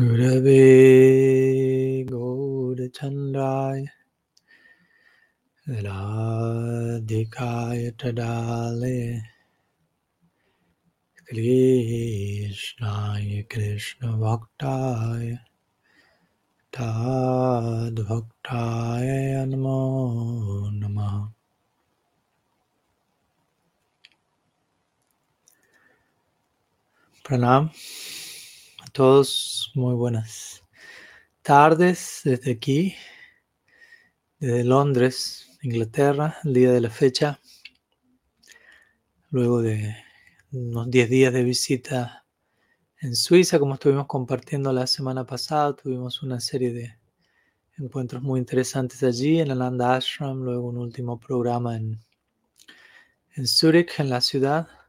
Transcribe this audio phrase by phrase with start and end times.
[0.00, 0.62] गुरवे
[2.10, 3.82] गौरचन्द्राय
[5.86, 8.98] राधिकाय तदाले
[11.30, 15.28] कृष्णाय कृष्णभक्ताय
[16.76, 17.88] तद्भक्ताय
[19.46, 19.78] नमो
[20.80, 20.98] नम।
[27.26, 27.68] प्रणाम।
[28.92, 30.64] Todos, muy buenas
[31.42, 32.94] tardes desde aquí,
[34.38, 37.40] desde Londres, Inglaterra, el día de la fecha,
[39.30, 39.94] luego de
[40.52, 42.26] unos 10 días de visita
[43.00, 46.98] en Suiza, como estuvimos compartiendo la semana pasada, tuvimos una serie de
[47.78, 52.00] encuentros muy interesantes allí en Ananda Ashram, luego un último programa en,
[53.36, 54.79] en Zurich, en la ciudad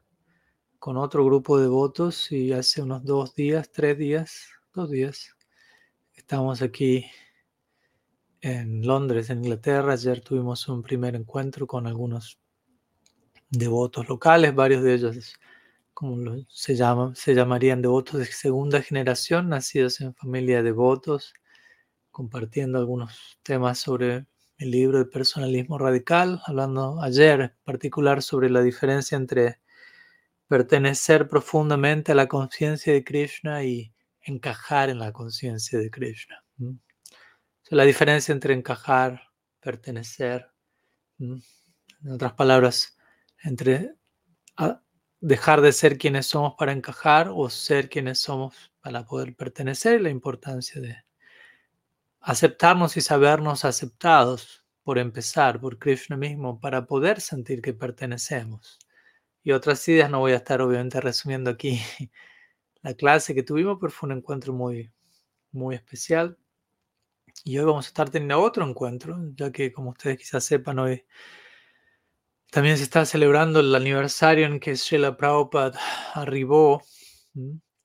[0.81, 5.35] con otro grupo de votos y hace unos dos días, tres días, dos días,
[6.15, 7.05] estamos aquí
[8.41, 9.93] en Londres, en Inglaterra.
[9.93, 12.39] Ayer tuvimos un primer encuentro con algunos
[13.51, 15.39] devotos locales, varios de ellos,
[15.93, 21.35] como se, llaman, se llamarían devotos de segunda generación, nacidos en familia de devotos,
[22.09, 24.25] compartiendo algunos temas sobre
[24.57, 29.60] el libro de personalismo radical, hablando ayer en particular sobre la diferencia entre
[30.51, 36.43] pertenecer profundamente a la conciencia de Krishna y encajar en la conciencia de Krishna.
[37.69, 39.21] la diferencia entre encajar,
[39.61, 40.51] pertenecer,
[41.19, 41.41] en
[42.11, 42.97] otras palabras,
[43.41, 43.95] entre
[45.21, 50.09] dejar de ser quienes somos para encajar o ser quienes somos para poder pertenecer la
[50.09, 50.97] importancia de
[52.19, 58.79] aceptarnos y sabernos aceptados por empezar por Krishna mismo para poder sentir que pertenecemos
[59.43, 60.09] y otras ideas.
[60.09, 61.79] No voy a estar obviamente resumiendo aquí
[62.81, 64.91] la clase que tuvimos, pero fue un encuentro muy,
[65.51, 66.37] muy especial.
[67.43, 71.05] Y hoy vamos a estar teniendo otro encuentro, ya que como ustedes quizás sepan, hoy
[72.51, 75.79] también se está celebrando el aniversario en que Srila Prabhupada
[76.13, 76.83] arribó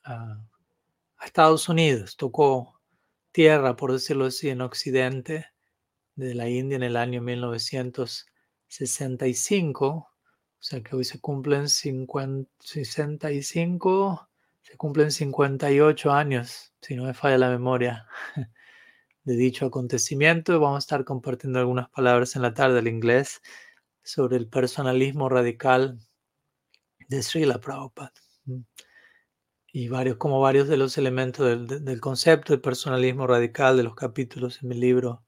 [0.05, 0.43] a,
[1.19, 2.81] a Estados Unidos, tocó
[3.33, 5.47] tierra, por decirlo así, en Occidente
[6.17, 10.16] de la India en el año 1965
[10.59, 14.29] o sea que hoy se cumplen 65,
[14.63, 18.07] se cumplen 58 años, si no me falla la memoria,
[19.25, 20.59] de dicho acontecimiento.
[20.59, 23.43] Vamos a estar compartiendo algunas palabras en la tarde del inglés
[24.03, 25.99] sobre el personalismo radical
[27.09, 28.13] de Srila Prabhupada.
[29.73, 33.95] Y varios, como varios de los elementos del, del concepto de personalismo radical de los
[33.95, 35.23] capítulos en mi libro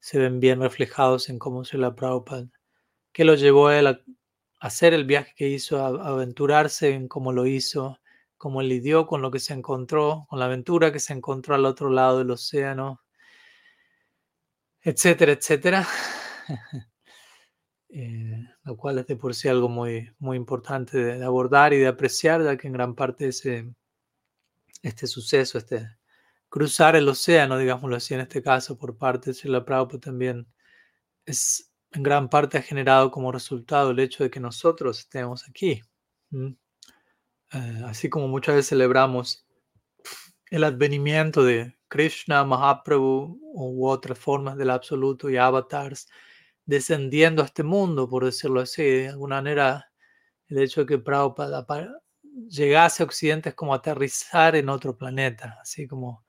[0.00, 2.48] se ven bien reflejados en cómo Srila Prabhupada,
[3.12, 4.00] que lo llevó a él a
[4.62, 7.98] hacer el viaje que hizo, aventurarse en cómo lo hizo,
[8.38, 11.90] cómo lidió con lo que se encontró, con la aventura que se encontró al otro
[11.90, 13.02] lado del océano,
[14.80, 15.86] etcétera, etcétera.
[17.94, 21.88] Eh, lo cual es de por sí algo muy, muy importante de, abordar y de
[21.88, 23.70] apreciar, ya que en gran parte ese,
[24.82, 25.90] este suceso, este
[26.48, 30.46] cruzar el océano, digámoslo así, en este caso por parte de la Prabhupada también
[31.26, 35.82] es en gran parte ha generado como resultado el hecho de que nosotros estemos aquí.
[36.32, 39.46] Eh, así como muchas veces celebramos
[40.50, 46.08] el advenimiento de Krishna, Mahaprabhu u otras formas del absoluto y avatars
[46.64, 48.82] descendiendo a este mundo, por decirlo así.
[48.82, 49.92] De alguna manera,
[50.48, 51.66] el hecho de que Prabhupada
[52.48, 56.24] llegase a Occidente es como aterrizar en otro planeta, así como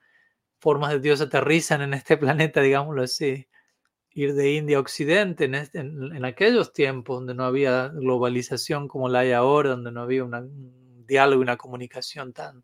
[0.60, 3.48] formas de Dios aterrizan en este planeta, digámoslo así
[4.14, 9.20] ir de India a Occidente este, en, aquellos tiempos donde no había globalización como la
[9.20, 12.64] hay ahora, donde no había un diálogo y una comunicación tan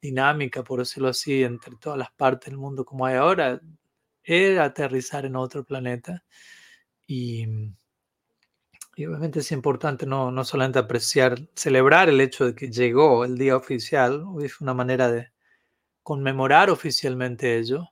[0.00, 3.60] dinámica, por decirlo así, entre todas las partes del mundo como hay ahora,
[4.22, 6.24] era aterrizar en otro planeta.
[7.06, 7.46] Y,
[8.98, 13.56] obviamente es importante no, no solamente apreciar, celebrar el hecho de que llegó el día
[13.56, 15.32] oficial, es una manera de
[16.02, 17.91] conmemorar oficialmente ello,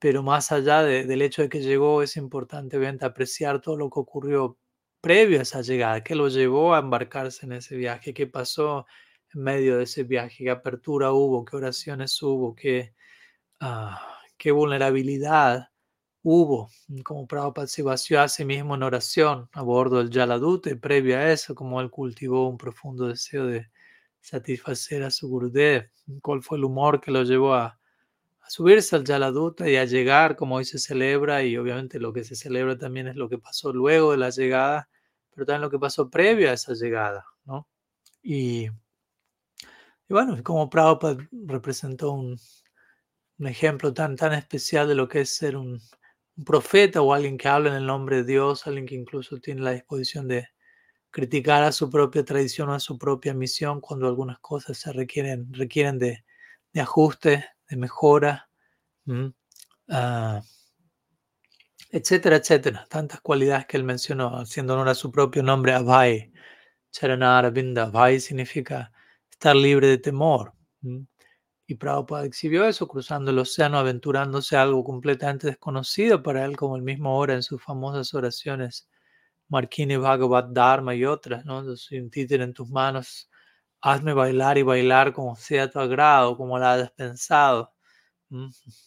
[0.00, 4.00] pero más allá del hecho de que llegó, es importante obviamente apreciar todo lo que
[4.00, 4.58] ocurrió
[5.02, 8.86] previo a esa llegada, qué lo llevó a embarcarse en ese viaje, qué pasó
[9.34, 12.94] en medio de ese viaje, qué apertura hubo, qué oraciones hubo, qué,
[13.60, 14.00] ah,
[14.38, 15.68] qué vulnerabilidad
[16.22, 16.70] hubo,
[17.04, 21.30] como Prabhupada se vació a sí mismo en oración a bordo del Yaladute, previo a
[21.30, 23.68] eso, como él cultivó un profundo deseo de
[24.20, 25.90] satisfacer a su Gurudev,
[26.22, 27.79] cuál fue el humor que lo llevó a
[28.50, 32.34] subirse al Yaladuta y a llegar como hoy se celebra y obviamente lo que se
[32.34, 34.88] celebra también es lo que pasó luego de la llegada,
[35.30, 37.68] pero también lo que pasó previo a esa llegada, ¿no?
[38.22, 38.68] Y,
[40.08, 42.36] bueno, como Prabhupada representó un
[43.40, 45.80] un ejemplo tan, tan especial de lo que es ser un,
[46.36, 49.62] un profeta o alguien que habla en el nombre de Dios, alguien que incluso tiene
[49.62, 50.48] la disposición de
[51.10, 55.52] criticar a su propia tradición o a su propia misión cuando algunas cosas se requieren,
[55.54, 56.22] requieren de,
[56.74, 58.50] de ajuste, de mejora,
[59.88, 60.42] ah,
[61.90, 62.86] etcétera, etcétera.
[62.90, 66.32] Tantas cualidades que él mencionó, haciendo honor a su propio nombre, Abhay,
[66.90, 67.84] Charanara Binda.
[67.84, 68.92] Abhay significa
[69.30, 70.52] estar libre de temor.
[71.66, 76.76] Y Prabhupada exhibió eso cruzando el océano, aventurándose a algo completamente desconocido para él, como
[76.76, 78.88] el mismo ora en sus famosas oraciones
[79.48, 81.60] Markini Bhagavad Dharma y otras, ¿no?
[81.60, 83.29] un títere en tus manos,
[83.80, 87.72] hazme bailar y bailar como sea tu agrado, como la hayas pensado.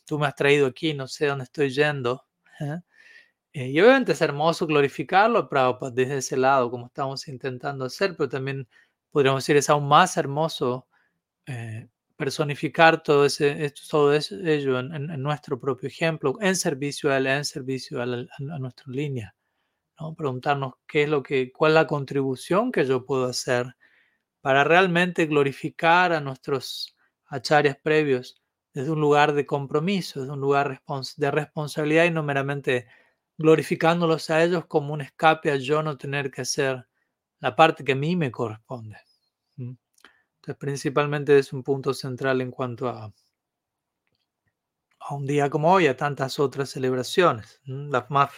[0.06, 2.26] Tú me has traído aquí, no sé dónde estoy yendo.
[2.60, 2.80] ¿eh?
[3.54, 8.30] Eh, y obviamente es hermoso glorificarlo, Prabhupada, desde ese lado, como estamos intentando hacer, pero
[8.30, 8.68] también
[9.12, 10.88] podríamos decir es aún más hermoso
[11.46, 17.46] eh, personificar todo, ese, todo ello en, nuestro propio ejemplo, en servicio a él, en
[17.46, 19.36] servicio a, a nuestra línea.
[20.18, 23.76] Preguntarnos qué es lo que, cuál es la contribución que yo puedo hacer
[24.44, 26.98] para realmente glorificar a nuestros
[27.28, 28.44] acharyas previos
[28.74, 30.82] desde un lugar de compromiso, desde un lugar
[31.16, 32.86] de responsabilidad y no meramente
[33.38, 36.86] glorificándolos a ellos como un escape a yo no tener que hacer
[37.40, 38.98] la parte que a mí me corresponde.
[39.56, 43.14] Entonces, principalmente es un punto central en cuanto a,
[45.00, 47.62] a un día como hoy, a tantas otras celebraciones.
[47.64, 48.32] Las más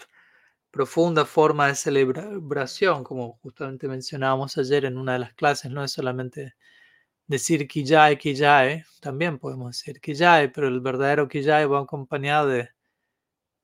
[0.75, 5.93] profunda forma de celebración, como justamente mencionábamos ayer en una de las clases, no es
[5.93, 6.55] solamente
[7.27, 12.71] decir Kijae, Kijae, también podemos decir Kijae, pero el verdadero Kijae va acompañado de,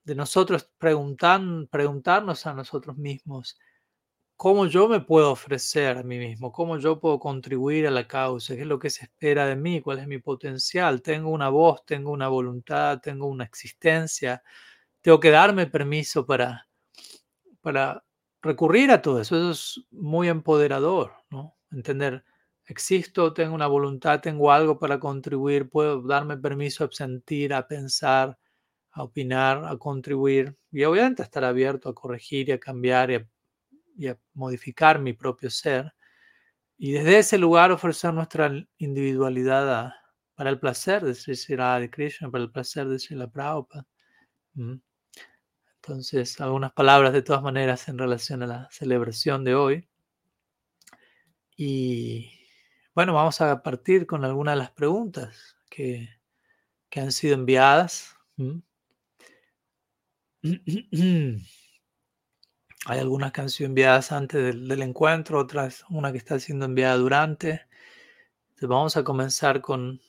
[0.04, 3.58] de nosotros preguntar, preguntarnos a nosotros mismos
[4.38, 8.54] cómo yo me puedo ofrecer a mí mismo, cómo yo puedo contribuir a la causa,
[8.54, 11.84] qué es lo que se espera de mí, cuál es mi potencial, tengo una voz,
[11.84, 14.42] tengo una voluntad, tengo una existencia,
[15.02, 16.68] tengo que darme permiso para
[17.62, 18.04] para
[18.42, 19.36] recurrir a todo eso.
[19.36, 21.56] Eso es muy empoderador, ¿no?
[21.70, 22.24] Entender,
[22.66, 28.38] existo, tengo una voluntad, tengo algo para contribuir, puedo darme permiso a sentir, a pensar,
[28.92, 33.10] a opinar, a contribuir y obviamente estar abierto a corregir y a cambiar
[33.96, 35.94] y a, modificar mi propio ser.
[36.76, 39.92] Y desde ese lugar ofrecer nuestra individualidad
[40.34, 43.86] para el placer de Sri Radha Krishna, para el placer de Sri Prabhupada.
[45.84, 49.88] Entonces, algunas palabras de todas maneras en relación a la celebración de hoy.
[51.56, 52.30] Y
[52.94, 56.08] bueno, vamos a partir con algunas de las preguntas que,
[56.94, 58.16] han sido enviadas.
[62.86, 66.64] Hay algunas que han sido enviadas antes del, del, encuentro, otras, una que está siendo
[66.64, 67.66] enviada durante.
[68.50, 70.00] Entonces vamos a comenzar con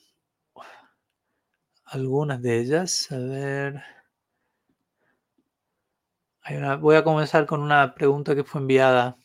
[1.84, 3.10] algunas de ellas.
[3.10, 4.03] A ver
[6.80, 9.16] voy a comenzar con una pregunta que fue enviada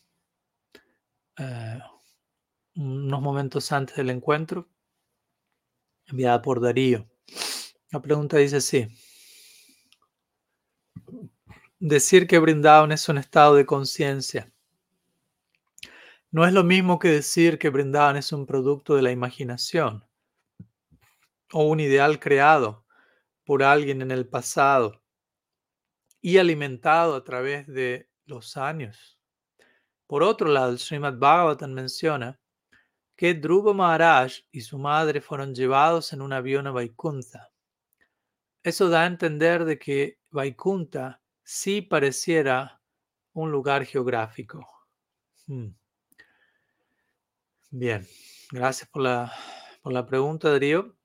[1.36, 1.78] eh,
[2.76, 4.68] unos momentos antes del encuentro,
[6.06, 7.06] enviada por Darío.
[7.90, 8.88] La pregunta dice así.
[11.78, 14.52] Decir que Brindavan es un estado de conciencia.
[16.30, 20.04] No es lo mismo que decir que Brindavan es un producto de la imaginación
[21.52, 22.86] o un ideal creado
[23.44, 24.99] por alguien en el pasado
[26.20, 29.18] y alimentado a través de los años.
[30.06, 32.40] Por otro lado, el Srimad Bhagavatam menciona
[33.16, 37.50] que Dhruva Maharaj y su madre fueron llevados en un avión a Vaikuntha.
[38.62, 42.80] Eso da a entender de que Vaikuntha sí pareciera
[43.32, 44.66] un lugar geográfico.
[45.46, 45.68] Hmm.
[47.70, 48.06] Bien,
[48.50, 49.32] gracias por la,
[49.82, 50.96] por la pregunta, Darío,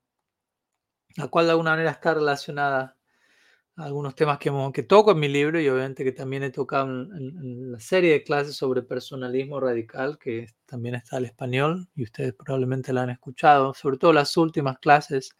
[1.16, 2.98] la cual de alguna manera está relacionada
[3.78, 7.72] algunos temas que, que toco en mi libro y obviamente que también he tocado en,
[7.72, 12.94] la serie de clases sobre personalismo radical, que también está al español y ustedes probablemente
[12.94, 15.36] la han escuchado, sobre todo las últimas clases.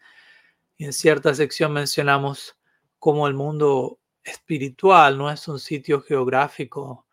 [0.76, 2.58] Y en cierta sección mencionamos
[2.98, 7.06] cómo el mundo espiritual no es un sitio geográfico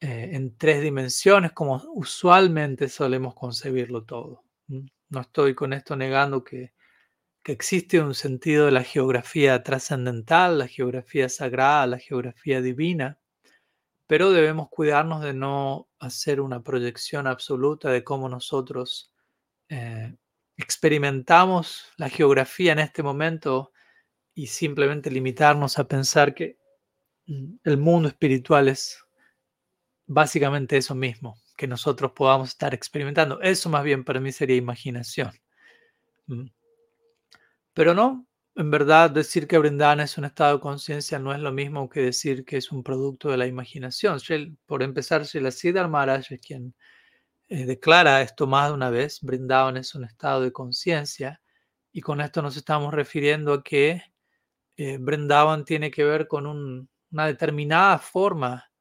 [0.00, 4.44] eh, en tres dimensiones como usualmente solemos concebirlo todo.
[4.68, 6.72] No estoy con esto negando que
[7.48, 13.18] existe un sentido de la geografía trascendental, la geografía sagrada, la geografía divina,
[14.06, 19.12] pero debemos cuidarnos de no hacer una proyección absoluta de cómo nosotros
[19.70, 20.14] eh,
[20.58, 23.72] experimentamos la geografía en este momento
[24.34, 26.58] y simplemente limitarnos a pensar que
[27.26, 29.02] mm, el mundo espiritual es
[30.06, 33.40] básicamente eso mismo, que nosotros podamos estar experimentando.
[33.40, 35.32] Eso más bien para mí sería imaginación.
[37.78, 41.52] Pero no, en verdad decir que Brindavan es un estado de conciencia no es lo
[41.52, 44.18] mismo que decir que es un producto de la imaginación.
[44.66, 46.74] Por empezar, la Siddhar Maharaj es quien
[47.46, 49.20] eh, declara esto más de una vez.
[49.22, 51.40] Brindavan es un estado de conciencia
[51.92, 54.02] y con esto nos estamos refiriendo a que
[54.76, 58.72] eh, Brindavan tiene que ver con una determinada forma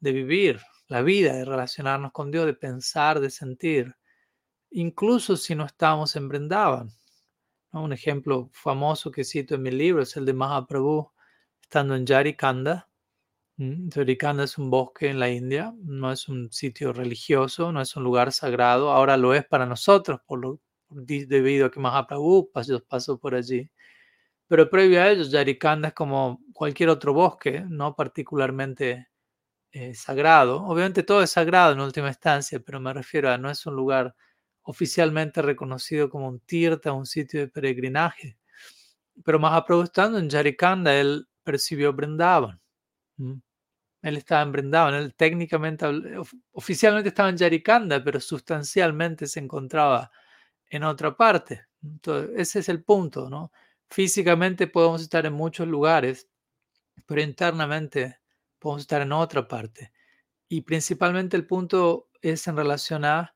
[0.00, 3.94] de vivir la vida, de relacionarnos con Dios, de pensar, de sentir,
[4.70, 6.90] incluso si no estamos en Brindavan.
[7.72, 11.10] Un ejemplo famoso que cito en mi libro es el de Mahaprabhu
[11.60, 12.88] estando en Yarikanda.
[13.56, 18.04] Yarikanda es un bosque en la India, no es un sitio religioso, no es un
[18.04, 23.18] lugar sagrado, ahora lo es para nosotros por lo, debido a que Mahaprabhu pasó, pasó
[23.18, 23.70] por allí.
[24.48, 29.08] Pero previo a ello, Yarikanda es como cualquier otro bosque, no particularmente
[29.72, 30.64] eh, sagrado.
[30.64, 34.14] Obviamente todo es sagrado en última instancia, pero me refiero a no es un lugar
[34.68, 38.36] oficialmente reconocido como un tirta, un sitio de peregrinaje.
[39.24, 42.60] Pero Mahaprabhu estando en Yarikanda, él percibió Brindavan.
[43.16, 45.86] Él estaba en Brindavan, él técnicamente,
[46.52, 50.10] oficialmente estaba en Yarikanda, pero sustancialmente se encontraba
[50.66, 51.62] en otra parte.
[51.82, 53.50] Entonces, ese es el punto, ¿no?
[53.88, 56.28] Físicamente podemos estar en muchos lugares,
[57.06, 58.18] pero internamente
[58.58, 59.92] podemos estar en otra parte.
[60.46, 63.34] Y principalmente el punto es en relación a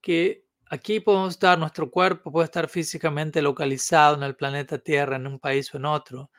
[0.00, 0.43] que
[0.74, 5.38] Aquí podemos estar, nuestro cuerpo puede estar físicamente localizado en el planeta Tierra, en un
[5.38, 6.32] país o en otro,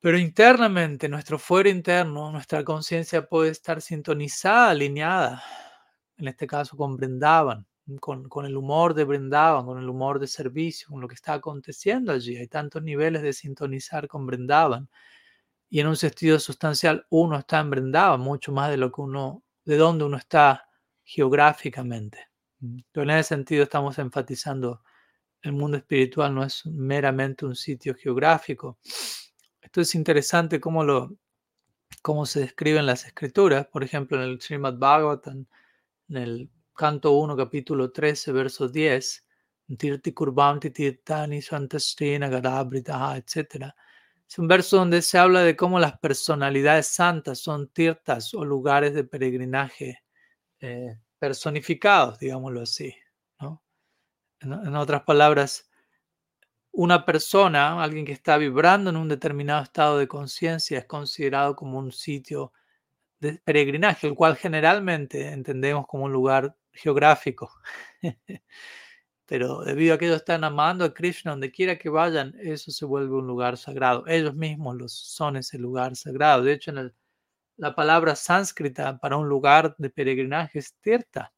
[0.00, 5.42] pero internamente, nuestro fuero interno, nuestra conciencia puede estar sintonizada, alineada,
[6.16, 6.96] en este caso con
[8.00, 12.12] con, el humor de Brindavan, con el humor de servicio, con lo que está aconteciendo
[12.12, 12.34] allí.
[12.38, 14.88] Hay tantos niveles de sintonizar con.
[15.68, 17.68] Y en un sentido sustancial, uno está en
[18.20, 20.66] mucho más de lo que uno, de donde uno está
[21.04, 22.27] geográficamente.
[22.92, 24.82] Pero en ese sentido estamos enfatizando
[25.42, 28.78] el mundo espiritual no es meramente un sitio geográfico.
[29.60, 31.14] Esto es interesante cómo, lo,
[32.02, 33.66] cómo se describe en las escrituras.
[33.66, 35.46] Por ejemplo, en el Srimad Bhagavatam,
[36.08, 39.26] en el canto 1, capítulo 13, verso 10,
[39.76, 43.66] Tirti Kurbamti Tirtani Santastina Gadabrita, etc.
[44.26, 48.94] Es un verso donde se habla de cómo las personalidades santas son tirtas o lugares
[48.94, 50.02] de peregrinaje
[50.60, 52.94] eh, personificados, digámoslo así.
[54.40, 55.68] En, otras palabras,
[56.72, 61.78] una persona, alguien que está vibrando en un determinado estado de conciencia, es considerado como
[61.78, 62.52] un sitio
[63.20, 67.50] de peregrinaje, el cual generalmente entendemos como un lugar geográfico.
[69.26, 72.84] Pero debido a que ellos están amando a Krishna, donde quiera que vayan, eso se
[72.86, 74.04] vuelve un lugar sagrado.
[74.06, 76.42] Ellos mismos los son ese lugar sagrado.
[76.44, 76.94] De hecho, en el
[77.58, 81.32] la palabra sánscrita para un lugar de peregrinaje es tirta.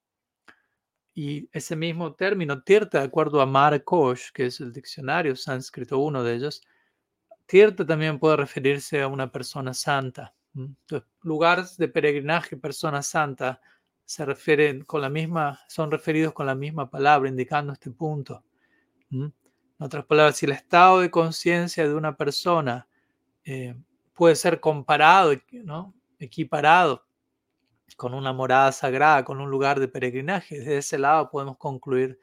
[1.15, 6.23] Y ese mismo término, tirta, de acuerdo a Markosh, que es el diccionario sánscrito, uno
[6.23, 6.63] de ellos,
[7.47, 10.35] tirta también puede referirse a una persona santa.
[10.55, 13.61] Entonces, lugares de peregrinaje, persona santa,
[14.05, 18.45] se refieren con la misma, son referidos con la misma palabra, indicando este punto.
[19.11, 19.33] En
[19.79, 22.87] otras palabras, si el estado de conciencia de una persona
[23.45, 23.75] eh,
[24.13, 25.33] puede ser comparado,
[25.65, 25.95] ¿no?
[26.21, 27.05] Equiparado
[27.97, 30.61] con una morada sagrada, con un lugar de peregrinaje.
[30.61, 32.21] Desde ese lado podemos concluir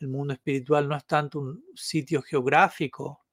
[0.00, 3.24] el mundo espiritual no es tanto un sitio geográfico,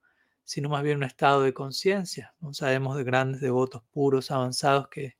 [0.44, 2.34] sino más bien un estado de conciencia.
[2.40, 5.16] No sabemos de grandes devotos puros, avanzados que,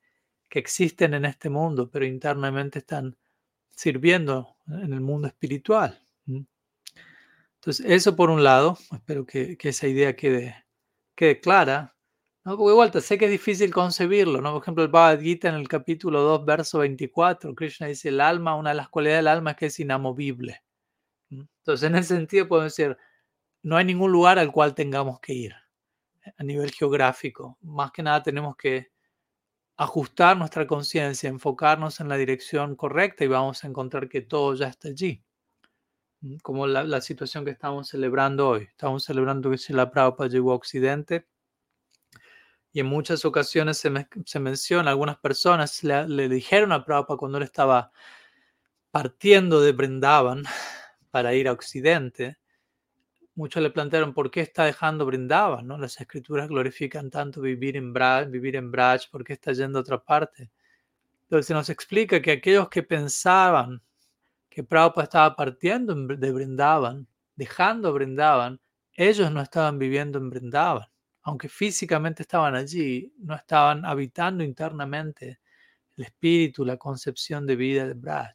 [0.48, 3.16] que existen en este mundo, pero internamente están
[3.70, 6.00] sirviendo en el mundo espiritual.
[6.26, 10.64] Entonces, eso por un lado, espero que, que esa idea quede,
[11.14, 11.94] quede clara.
[12.44, 12.56] ¿No?
[12.56, 14.52] Porque igual sé que es difícil concebirlo, ¿no?
[14.52, 18.56] Por ejemplo, el Bhagavad Gita en el capítulo 2, verso 24, Krishna dice, el alma,
[18.56, 20.62] una de las cualidades del alma es que es inamovible.
[21.30, 22.96] Entonces, en ese sentido podemos decir,
[23.62, 25.54] no hay ningún lugar al cual tengamos que ir
[26.24, 27.58] eh, a nivel geográfico.
[27.62, 28.90] Más que nada tenemos que
[29.76, 34.68] ajustar nuestra conciencia, enfocarnos en la dirección correcta y vamos a encontrar que todo ya
[34.68, 35.24] está allí.
[36.42, 38.62] Como la, la situación que estamos celebrando hoy.
[38.64, 41.26] Estamos celebrando que si la Prabhupada llegó a Occidente
[42.72, 47.92] y en muchas ocasiones se, menciona, algunas personas le, dijeron a Prabhupada cuando él estaba
[48.90, 50.44] partiendo de Brindavan
[51.10, 52.38] para ir a Occidente,
[53.34, 55.76] muchos le plantearon por qué está dejando Brindavan, ¿no?
[55.76, 59.82] Las escrituras glorifican tanto vivir en Braj, vivir en Braj, ¿por qué está yendo a
[59.82, 60.50] otra parte?
[61.24, 63.82] Entonces se nos explica que aquellos que pensaban
[64.48, 68.60] que Prabhupada estaba partiendo de Brindavan, dejando Brindavan,
[68.94, 70.91] ellos no estaban viviendo en Brindavan
[71.22, 75.40] aunque físicamente estaban allí, no estaban habitando internamente
[75.96, 78.34] el espíritu, la concepción de vida de Braj.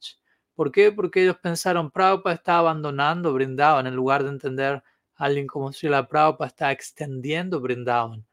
[0.55, 0.91] ¿Por qué?
[0.91, 4.83] Porque ellos pensaron, Prabhupada está abandonando, brindaban, en lugar de entender,
[5.15, 8.25] alguien como Srila Prabhupada está extendiendo Brindavan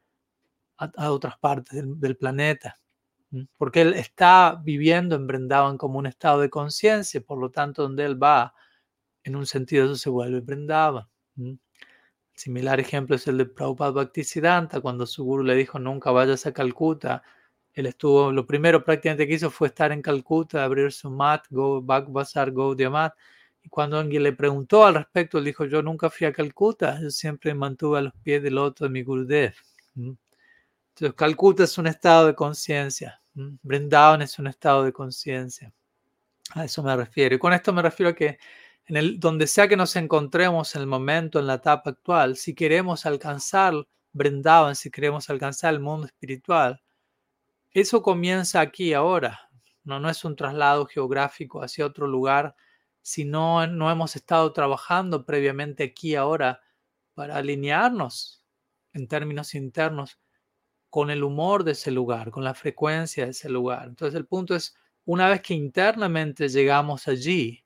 [0.77, 2.79] a, otras partes del, planeta.
[3.57, 8.05] Porque él está viviendo en Brindavan como un estado de conciencia, por lo tanto, donde
[8.05, 8.53] él va,
[9.23, 11.07] en un sentido eso se vuelve Brindavan.
[12.35, 16.53] Similar ejemplo es el de Prabhupada Bhaktisiddhanta, cuando su guru le dijo nunca vayas a
[16.53, 17.23] Calcuta.
[17.73, 21.81] Él estuvo, lo primero prácticamente que hizo fue estar en Calcuta, abrir su mat, go,
[21.81, 23.13] Bagbazar, go, Mat.
[23.63, 27.09] Y cuando alguien le preguntó al respecto, él dijo, yo nunca fui a Calcuta, yo
[27.09, 29.53] siempre mantuve a los pies del otro de mi Gurudev.
[29.95, 35.73] Entonces, Calcuta es un estado de conciencia, Brindavan es un estado de conciencia.
[36.51, 37.35] A eso me refiero.
[37.35, 38.37] Y con esto me refiero a que
[38.87, 43.73] donde sea que nos encontremos en el momento, en la etapa actual, si queremos alcanzar
[44.13, 46.81] Brindavan, si queremos alcanzar el mundo espiritual,
[47.71, 49.49] eso comienza aquí ahora.
[49.83, 52.55] No, no es un traslado geográfico hacia otro lugar,
[53.01, 56.61] si no, no hemos estado trabajando previamente aquí ahora
[57.13, 58.43] para alinearnos
[58.93, 60.19] en términos internos
[60.89, 63.87] con el humor de ese lugar, con la frecuencia de ese lugar.
[63.89, 67.64] Entonces el punto es, una vez que internamente llegamos allí,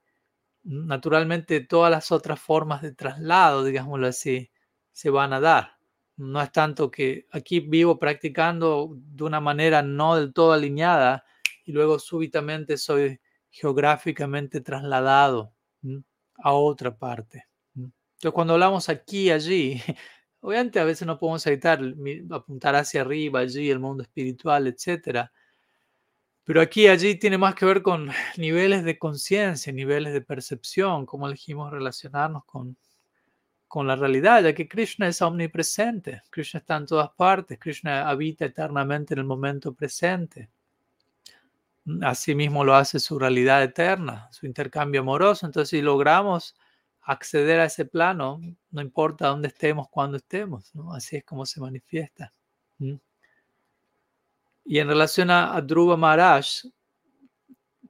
[0.64, 4.52] naturalmente todas las otras formas de traslado, digámoslo así,
[4.92, 5.78] se van a dar.
[6.18, 11.24] No es tanto que aquí vivo practicando de una manera no del todo alineada
[11.66, 15.54] y luego súbitamente soy geográficamente trasladado
[16.36, 17.46] a otra parte.
[17.76, 19.82] Entonces cuando hablamos aquí allí,
[20.42, 21.80] obviamente a veces no podemos evitar
[22.32, 25.32] apuntar hacia arriba, allí, el mundo espiritual, etcétera
[26.50, 31.28] pero aquí, allí tiene más que ver con niveles de conciencia, niveles de percepción, cómo
[31.28, 32.76] elegimos relacionarnos con,
[33.68, 38.46] con la realidad, ya que Krishna es omnipresente, Krishna está en todas partes, Krishna habita
[38.46, 40.50] eternamente en el momento presente.
[42.02, 45.46] Asimismo lo hace su realidad eterna, su intercambio amoroso.
[45.46, 46.56] Entonces, si logramos
[47.02, 48.42] acceder a ese plano,
[48.72, 52.34] no importa dónde estemos, cuándo estemos, así es como se manifiesta.
[54.66, 56.46] Y en relación a, Dhruva Maharaj,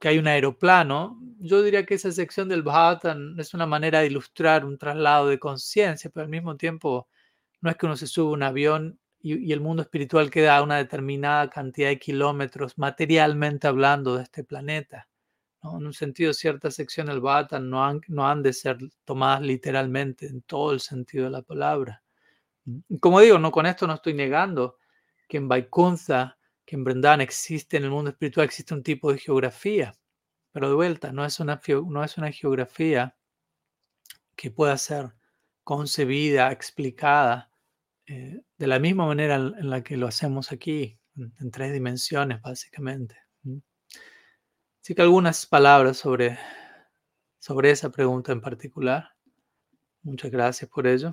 [0.00, 4.06] que hay un aeroplano, yo diría que esa sección del Bhagavatam es una manera de
[4.06, 7.08] ilustrar un traslado de conciencia, pero al mismo tiempo
[7.60, 10.62] no es que uno se sube a un avión y, el mundo espiritual queda a
[10.62, 15.08] una determinada cantidad de kilómetros, materialmente hablando, de este planeta.
[15.62, 15.78] ¿no?
[15.78, 20.26] En un sentido, ciertas secciones del Bhagavatam no han, no han de ser tomadas literalmente
[20.26, 22.02] en todo el sentido de la palabra.
[23.00, 24.78] Como digo, no con esto no estoy negando
[25.28, 26.38] que en Vaikuntha
[26.76, 29.94] en Brindavan existe, en el mundo espiritual existe un tipo de geografía,
[30.52, 33.16] pero de vuelta, no es una, no es una geografía
[34.36, 35.14] que pueda ser
[35.64, 37.52] concebida, explicada
[38.06, 43.16] eh, de la misma manera en, la que lo hacemos aquí, en, tres dimensiones básicamente.
[44.82, 46.38] Así que algunas palabras sobre,
[47.38, 49.10] sobre esa pregunta en particular.
[50.02, 51.12] Muchas gracias por ello.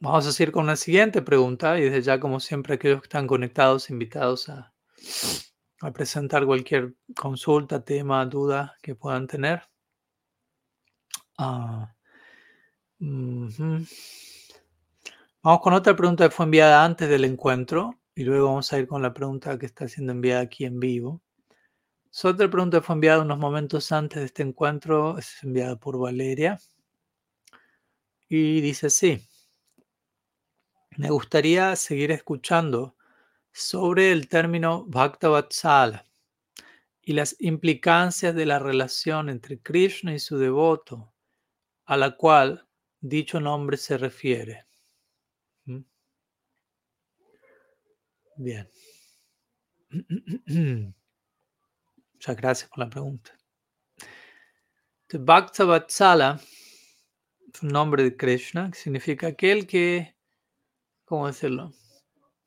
[0.00, 3.26] Vamos a seguir con la siguiente pregunta y desde ya, como siempre, aquellos que están
[3.26, 4.72] conectados, invitados a,
[5.92, 9.62] presentar cualquier consulta, tema, duda que puedan tener.
[11.36, 11.92] Ah,
[13.00, 13.56] vamos
[15.62, 19.02] con otra pregunta que fue enviada antes del encuentro y luego vamos a ir con
[19.02, 21.22] la pregunta que está siendo enviada aquí en vivo.
[22.22, 26.58] otra pregunta que fue enviada unos momentos antes de este encuentro, es enviada por Valeria
[28.28, 29.28] y dice así.
[30.98, 32.96] Me gustaría seguir escuchando
[33.52, 36.04] sobre el término Bhaktavatsala
[37.00, 41.14] y las implicancias de la relación entre Krishna y su devoto,
[41.84, 42.66] a la cual
[43.00, 44.66] dicho nombre se refiere.
[45.66, 45.82] ¿Mm?
[48.38, 48.68] Bien.
[52.12, 53.38] Muchas gracias por la pregunta.
[55.12, 56.40] Bhaktavatsala
[57.54, 60.17] es un nombre de Krishna que significa aquel que
[61.08, 61.72] ¿cómo decirlo?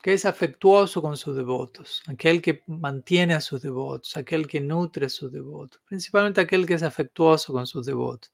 [0.01, 5.07] Que es afectuoso con sus devotos, aquel que mantiene a sus devotos, aquel que nutre
[5.07, 8.31] a sus devotos, principalmente aquel que es afectuoso con sus devotos.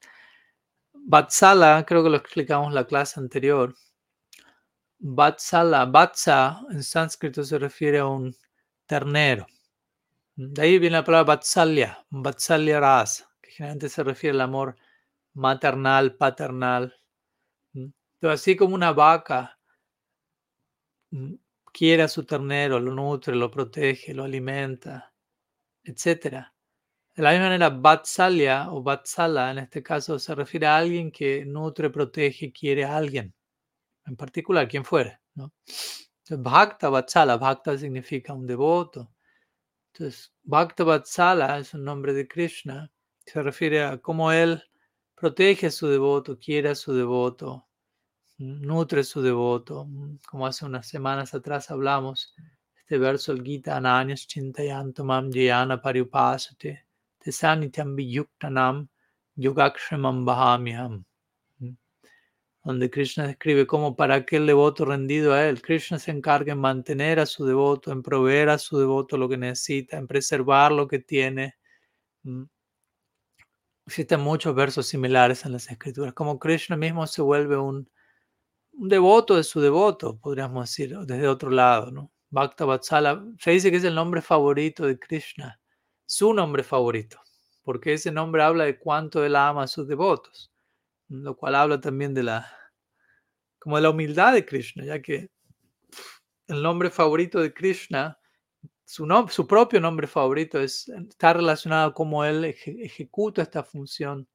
[0.92, 3.74] Vatsala, creo que lo explicamos en la clase anterior.
[4.98, 8.36] Vatsala, Vatsa en sánscrito se refiere a un
[8.86, 9.46] ternero.
[10.34, 14.76] De ahí viene la palabra Vatsalya, Vatsalya Rasa, que generalmente se refiere al amor
[15.34, 16.94] maternal, paternal.
[18.22, 19.57] Así como una vaca
[21.72, 25.12] quiere a su ternero, lo nutre, lo protege, lo alimenta,
[25.84, 26.46] etc.
[27.14, 31.44] De la misma manera, Vatsalya o Vatsala en este caso se refiere a alguien que
[31.44, 33.34] nutre, protege, quiere a alguien,
[34.06, 35.20] en particular, quien fuere.
[35.34, 35.52] ¿no?
[35.66, 39.12] Entonces, Bhakta Vatsala, Bhakta significa un devoto.
[39.92, 42.90] Entonces, Bhakta Vatsala es un nombre de Krishna,
[43.24, 44.62] se refiere a cómo él
[45.14, 47.67] protege a su devoto, quiere a su devoto,
[48.38, 49.86] nutre a su devoto.
[50.26, 52.34] Como hace unas semanas atrás hablamos,
[52.76, 56.86] este verso del Gita, Ananyas Chintayantamam Jayana Pariupasate,
[57.18, 58.88] Tesanityam Viyuktanam
[59.36, 61.04] Yogakshemam Bahamyam.
[62.64, 67.18] Donde Krishna describe cómo para aquel devoto rendido a él, Krishna se encarga en mantener
[67.18, 70.98] a su devoto, en proveer a su devoto lo que necesita, en preservar lo que
[70.98, 71.56] tiene
[73.86, 77.88] Existen muchos versos similares en las escrituras, como Krishna mismo se vuelve un,
[78.78, 82.12] devoto de su devoto, podríamos decir, desde otro lado, ¿no?
[82.30, 85.60] Bhakta Vatsala, se dice que es el nombre favorito de Krishna,
[86.06, 87.20] su nombre favorito,
[87.62, 90.52] porque ese nombre habla de cuánto él ama a sus devotos,
[91.08, 92.52] lo cual habla también de la,
[93.58, 95.30] como de la humildad de Krishna, ya que
[96.46, 98.18] el nombre favorito de Krishna
[98.88, 104.26] su, su propio nombre favorito es, está relacionado a cómo él ejecuta esta función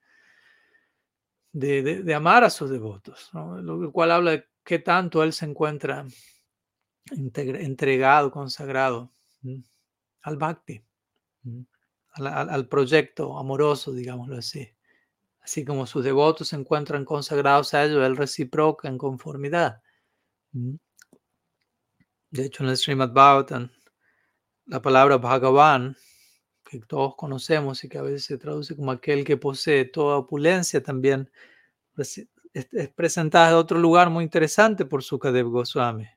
[1.53, 6.05] de, amar a sus devotos, lo cual habla de qué tanto él se encuentra
[7.11, 9.11] entregado, consagrado
[10.23, 10.83] al bhakti,
[12.13, 14.67] al, proyecto amoroso, digámoslo así.
[15.41, 19.81] Así como sus devotos se encuentran consagrados a ello, él reciproca en conformidad.
[22.31, 23.69] De hecho, en el Srimad Bhagavatam,
[24.65, 25.97] la palabra Bhagavan,
[26.79, 30.81] que todos conocemos y que a veces se traduce como aquel que posee toda opulencia,
[30.81, 31.29] también
[31.97, 32.27] es,
[32.95, 36.07] presentada de otro lugar muy interesante por Sukadev Goswami.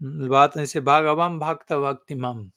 [0.00, 2.52] El Bhagavatam dice Bhagavan Bhakta Bhaktimam.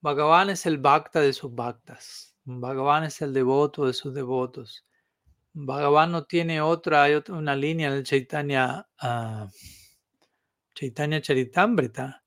[0.00, 2.36] Bhagavan es el Bhakta de sus Bhaktas.
[2.44, 4.84] Bhagavan es el devoto de sus devotos.
[5.52, 9.48] Bhagavan no tiene otra, hay otra una línea en el Chaitanya, uh,
[10.74, 12.24] Chaitanya Charitamrita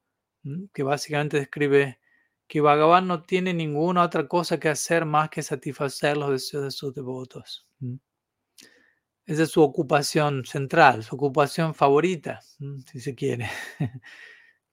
[0.73, 1.99] que básicamente describe
[2.47, 6.71] que Bhagavan no tiene ninguna otra cosa que hacer más que satisfacer los deseos de
[6.71, 7.67] sus devotos.
[9.25, 12.39] Esa es su ocupación central, su ocupación favorita,
[12.85, 13.49] si se quiere.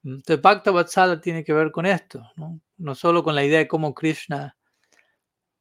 [0.04, 2.60] Entonces, Bhakta Vatsala tiene que ver con esto, ¿no?
[2.76, 4.56] no solo con la idea de cómo Krishna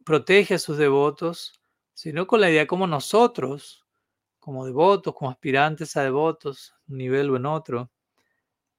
[0.06, 1.62] protege a sus devotos,
[1.93, 3.88] sino con la idea de cómo nosotros,
[4.39, 7.92] como devotos, como aspirantes a devotos, un nivel o en otro,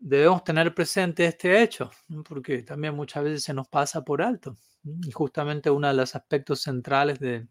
[0.04, 1.90] debemos tener presente este hecho,
[2.28, 4.56] porque también muchas veces se nos pasa por alto.
[5.02, 7.48] Y justamente uno de los aspectos centrales de,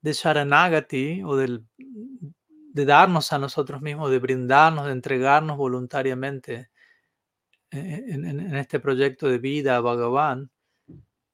[0.00, 6.70] de Sharanagati o del, de darnos a nosotros mismos, de brindarnos, de entregarnos voluntariamente
[7.72, 10.48] eh, en, este proyecto de vida Bhagavan,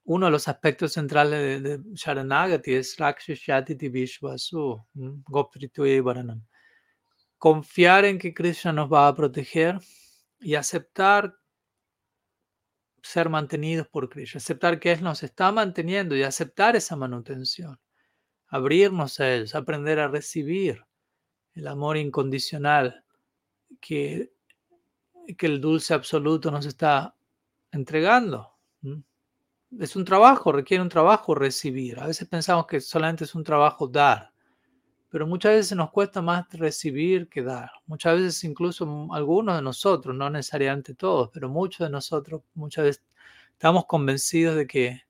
[0.05, 6.43] uno de los aspectos centrales de, de Sharanagati es Rakshashyatiti Vishvasu, Gopritu Varanam
[7.43, 9.81] confiar en que Krishna nos va a proteger
[10.39, 11.35] y aceptar
[13.03, 17.81] ser mantenidos por Krishna, aceptar que Él nos está manteniendo y aceptar esa manutención,
[18.47, 20.87] abrirnos a Él, aprender a recibir
[21.55, 23.05] el amor incondicional
[23.81, 24.33] que,
[25.37, 27.17] que el dulce absoluto nos está
[27.73, 28.53] entregando.
[29.81, 31.99] Es un trabajo, requiere un trabajo recibir.
[31.99, 34.32] A veces pensamos que solamente es un trabajo dar
[35.13, 37.71] pero muchas veces nos cuesta más recibir que dar.
[37.85, 43.05] Muchas veces incluso algunos de nosotros, no necesariamente todos, pero muchos de nosotros muchas veces
[43.53, 45.03] estamos convencidos de que,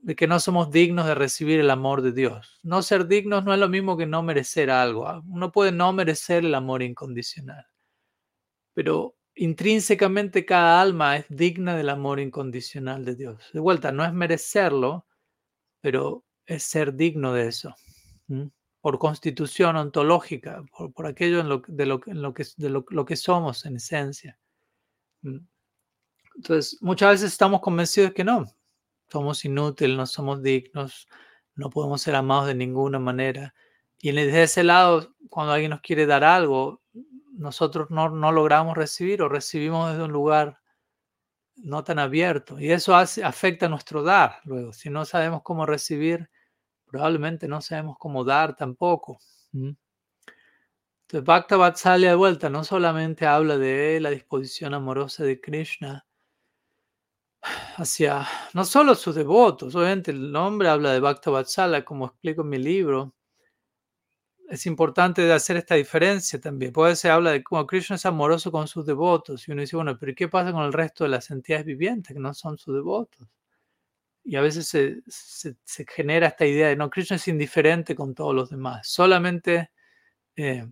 [0.00, 2.58] de que no somos dignos de recibir el amor de Dios.
[2.62, 5.06] No ser dignos no es lo mismo que no merecer algo.
[5.06, 7.66] Ah, uno puede no merecer el amor incondicional,
[8.72, 13.50] pero intrínsecamente cada alma es digna del amor incondicional de Dios.
[13.52, 15.04] De vuelta, no es merecerlo,
[15.82, 17.76] pero es ser digno de eso
[18.80, 20.64] por constitución ontológica,
[20.94, 24.38] por, aquello en lo, de, lo, que, somos en esencia.
[26.34, 28.46] Entonces, muchas veces estamos convencidos de que no,
[29.08, 31.08] somos inútiles, no somos dignos,
[31.54, 33.54] no podemos ser amados de ninguna manera.
[33.98, 36.80] Y desde ese lado, cuando alguien nos quiere dar algo,
[37.32, 40.58] nosotros no, logramos recibir o recibimos desde un lugar
[41.56, 42.58] no tan abierto.
[42.58, 44.72] Y eso hace, afecta nuestro dar luego.
[44.72, 46.30] Si no sabemos cómo recibir,
[46.90, 49.18] probablemente no sabemos cómo dar tampoco.
[49.52, 49.76] Entonces,
[51.24, 56.06] Bhakta Vatsalya de vuelta no solamente habla de la disposición amorosa de Krishna
[57.76, 62.48] hacia no solo sus devotos, obviamente el nombre habla de Bhakta Vatsalya, como explico en
[62.50, 63.14] mi libro.
[64.48, 66.72] Es importante hacer esta diferencia también.
[66.72, 69.46] Puede ser habla de cómo Krishna es amoroso con sus devotos.
[69.46, 72.20] Y uno dice, bueno, pero ¿qué pasa con el resto de las entidades vivientes que
[72.20, 73.28] no son sus devotos?
[74.30, 78.32] Y a veces se, se, genera esta idea de no, Krishna es indiferente con todos
[78.32, 79.72] los demás, solamente
[80.36, 80.68] eh,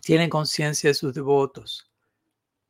[0.00, 1.92] tiene conciencia de sus devotos.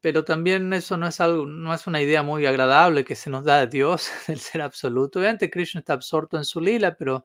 [0.01, 3.45] Pero también eso no es algo, no es una idea muy agradable que se nos
[3.45, 5.21] da de Dios, del ser absoluto.
[5.21, 7.25] Obviamente Krishna está absorto en su lila, pero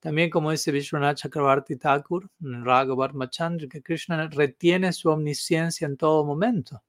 [0.00, 5.96] También como dice Vishwanath Chakravarti Thakur en Raghavar Machandra, que Krishna retiene su omnisciencia en
[5.96, 6.82] todo momento.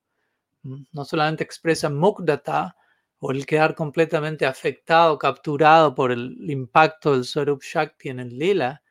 [0.63, 2.76] No solamente expresa mukdata,
[3.19, 8.82] o el quedar completamente afectado, capturado por el impacto del Swarup Shakti en el lila,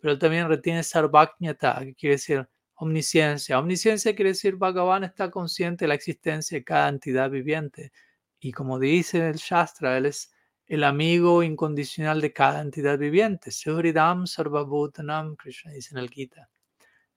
[0.00, 3.58] pero también retiene sarvajñata, que quiere decir omnisciencia.
[3.58, 7.92] Omnisciencia quiere decir Bhagavan está consciente de la existencia de cada entidad viviente.
[8.40, 10.32] Y como dice el Shastra, él es
[10.66, 13.50] el amigo incondicional de cada entidad viviente.
[13.50, 16.48] Suhridam Sarvabhutanam, Krishna dice en el Gita.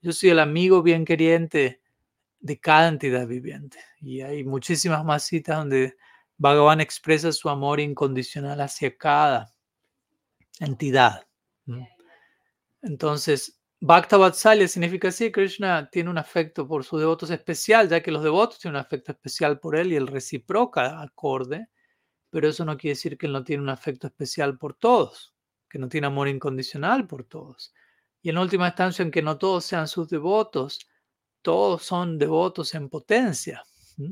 [0.01, 1.81] Yo soy el amigo bien queriente
[2.39, 3.79] de cada entidad viviente.
[3.99, 5.95] Y hay muchísimas más citas donde
[6.37, 9.51] Bhagavan expresa su amor incondicional hacia cada
[10.59, 11.27] entidad.
[12.81, 18.11] Entonces, Bhakta Vatsalya significa así, Krishna tiene un afecto por sus devotos especial, ya que
[18.11, 21.67] los devotos tienen un afecto especial por él y el reciproca acorde,
[22.29, 25.35] pero eso no quiere decir que él no tiene un afecto especial por todos,
[25.69, 27.73] que no tiene amor incondicional por todos.
[28.21, 30.79] Y en última instancia, aunque no todos sean sus devotos,
[31.41, 33.63] todos son devotos en potencia.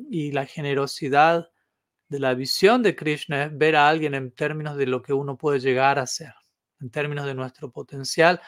[0.10, 1.50] Y la generosidad
[2.08, 5.38] de la visión de Krishna es ver a alguien en términos de lo que uno
[5.38, 6.34] puede llegar a ser,
[6.80, 8.42] en términos de nuestro potencial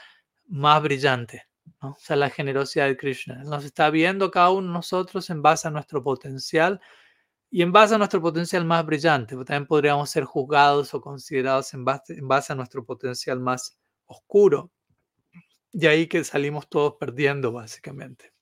[0.47, 1.47] más brillante.
[1.81, 1.89] ¿no?
[1.89, 3.43] O sea, la generosidad de Krishna.
[3.43, 6.79] Nos está viendo cada uno nosotros en base a nuestro potencial
[7.49, 9.35] y en base a nuestro potencial más brillante.
[9.35, 14.71] También podríamos ser juzgados o considerados en base, en base a nuestro potencial más oscuro.
[15.71, 18.33] De ahí que salimos todos perdiendo, básicamente.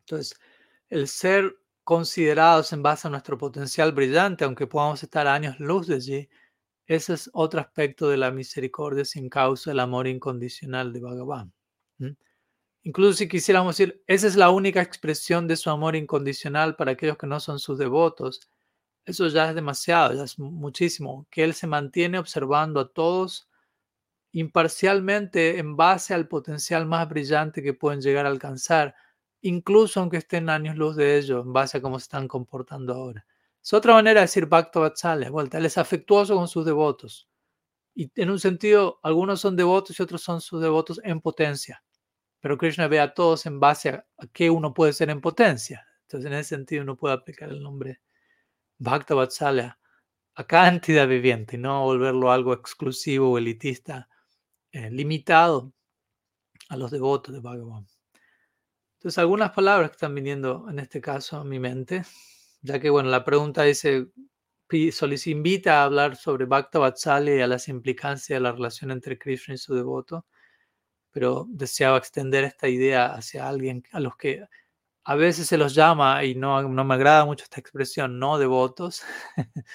[0.00, 0.38] Entonces,
[0.88, 5.96] el ser considerados en base a nuestro potencial brillante, aunque podamos estar años luz de
[5.96, 6.28] allí,
[6.86, 11.52] ese es otro aspecto de la misericordia sin causa, el amor incondicional de Bhagavan.
[12.84, 17.16] Incluso si quisiéramos decir, esa es la única expresión de su amor incondicional para aquellos
[17.16, 18.50] que no son sus devotos,
[19.04, 23.48] eso ya es demasiado, ya es muchísimo, que Él se mantiene observando a todos
[24.32, 28.94] imparcialmente en base al potencial más brillante que pueden llegar a alcanzar
[29.42, 33.26] incluso aunque estén años luz de ellos, en base a cómo se están comportando ahora.
[33.62, 35.58] Es otra manera de decir Bhakta Vatsalya, vuelta.
[35.58, 37.28] Él es afectuoso con sus devotos.
[37.94, 41.84] Y en un sentido, algunos son devotos y otros son sus devotos en potencia.
[42.40, 45.86] Pero Krishna ve a todos en base a, qué uno puede ser en potencia.
[46.02, 48.00] Entonces, en ese sentido, uno puede aplicar el nombre
[48.78, 49.78] Bhakta Vatsalya
[50.34, 50.70] a cada
[51.06, 54.08] viviente, no volverlo algo exclusivo o elitista,
[54.72, 55.72] eh, limitado
[56.68, 57.86] a los devotos de Bhagavan.
[59.02, 62.04] Entonces, algunas palabras que están viniendo en este caso a mi mente,
[62.60, 64.06] ya que, bueno, la pregunta dice,
[64.92, 69.18] Solis invita a hablar sobre Bhakta Vatsalya y a las implicancias de la relación entre
[69.18, 70.24] Krishna y su devoto,
[71.10, 74.46] pero deseaba extender esta idea hacia alguien a los que
[75.02, 79.02] a veces se los llama, y no, no me agrada mucho esta expresión, no devotos,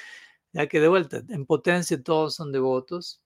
[0.54, 3.22] ya que de vuelta, en potencia todos son devotos,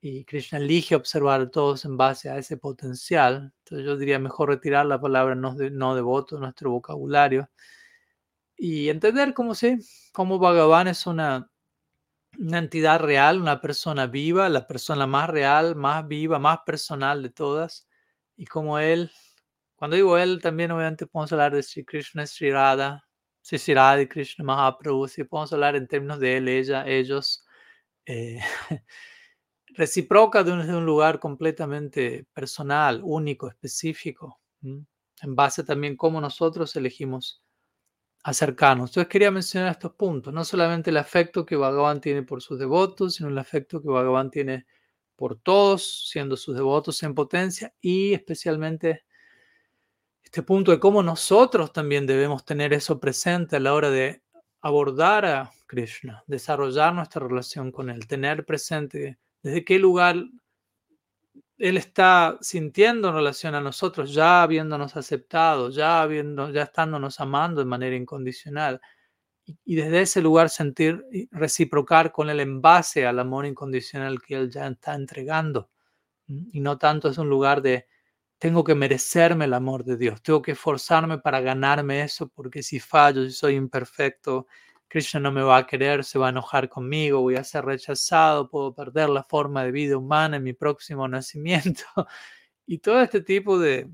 [0.00, 3.52] y Krishna elige observar a todos en base a ese potencial.
[3.58, 7.50] Entonces yo diría mejor retirar la palabra no, no devoto de nuestro vocabulario
[8.56, 9.78] y entender cómo, sí,
[10.12, 11.50] cómo Bhagavan es una,
[12.38, 17.30] una entidad real, una persona viva, la persona más real, más viva, más personal de
[17.30, 17.88] todas
[18.36, 19.10] y como él,
[19.76, 23.02] cuando digo él también obviamente podemos hablar de Sri Krishna, Sri Radha,
[23.42, 23.62] Sri
[24.02, 27.44] y Krishna Mahaprabhu, si podemos hablar en términos de él, ella, ellos.
[28.06, 28.40] Eh,
[29.74, 34.86] reciproca de un, lugar completamente personal, único, específico, en
[35.34, 37.42] base también cómo nosotros elegimos
[38.22, 38.90] acercarnos.
[38.90, 43.14] Entonces quería mencionar estos puntos, no solamente el afecto que Bhagavan tiene por sus devotos,
[43.14, 44.66] sino el afecto que Bhagavan tiene
[45.16, 49.04] por todos, siendo sus devotos en potencia, y especialmente
[50.22, 54.22] este punto de cómo nosotros también debemos tener eso presente a la hora de
[54.60, 60.16] abordar a Krishna, desarrollar nuestra relación con Él, tener presente desde qué lugar
[61.58, 67.60] Él está sintiendo en relación a nosotros, ya habiéndonos aceptado, ya, habiendo, ya estándonos amando
[67.60, 68.80] de manera incondicional.
[69.64, 74.50] Y, desde ese lugar sentir, reciprocar con Él en base al amor incondicional que Él
[74.50, 75.70] ya está entregando.
[76.28, 77.86] Y no tanto es un lugar de,
[78.38, 82.80] tengo que merecerme el amor de Dios, tengo que esforzarme para ganarme eso, porque si
[82.80, 84.46] fallo, si soy imperfecto,
[84.90, 88.50] Krishna no me va a querer, se va a enojar conmigo, voy a ser rechazado,
[88.50, 91.84] puedo perder la forma de vida humana en mi próximo nacimiento.
[92.66, 93.90] Y todo este tipo de,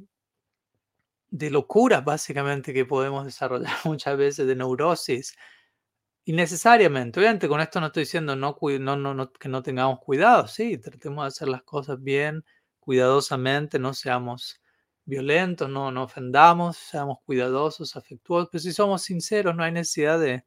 [1.31, 5.35] de locuras básicamente que podemos desarrollar muchas veces, de neurosis,
[6.27, 7.21] innecesariamente.
[7.21, 8.35] Obviamente con esto no estoy diciendo
[9.39, 12.45] que no tengamos cuidado, sí, tratemos de hacer las cosas bien,
[12.81, 14.61] cuidadosamente, no seamos
[15.07, 20.45] violentos, no, no ofendamos, seamos cuidadosos, afectuosos, pero si somos sinceros no hay necesidad de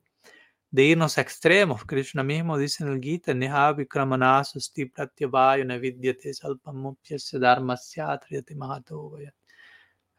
[0.71, 1.85] de irnos a extremos.
[1.85, 3.33] Krishna mismo dice en el Gita,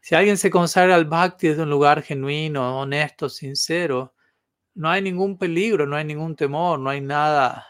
[0.02, 4.14] si alguien se consagra al bhakti desde un lugar genuino, honesto, sincero,
[4.74, 7.66] no hay ningún peligro, no hay ningún temor, no hay nada,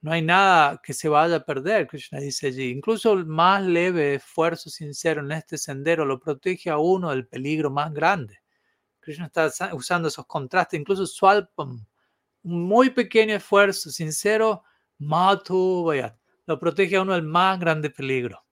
[0.00, 2.70] no hay nada que se vaya a perder, Krishna dice allí.
[2.70, 7.70] Incluso el más leve esfuerzo sincero en este sendero lo protege a uno del peligro
[7.70, 8.38] más grande.
[9.00, 11.84] Krishna está usando esos contrastes, incluso Swalpam,
[12.46, 14.62] muy pequeño esfuerzo sincero,
[14.98, 15.92] Matu
[16.46, 18.44] lo protege a uno del más grande peligro.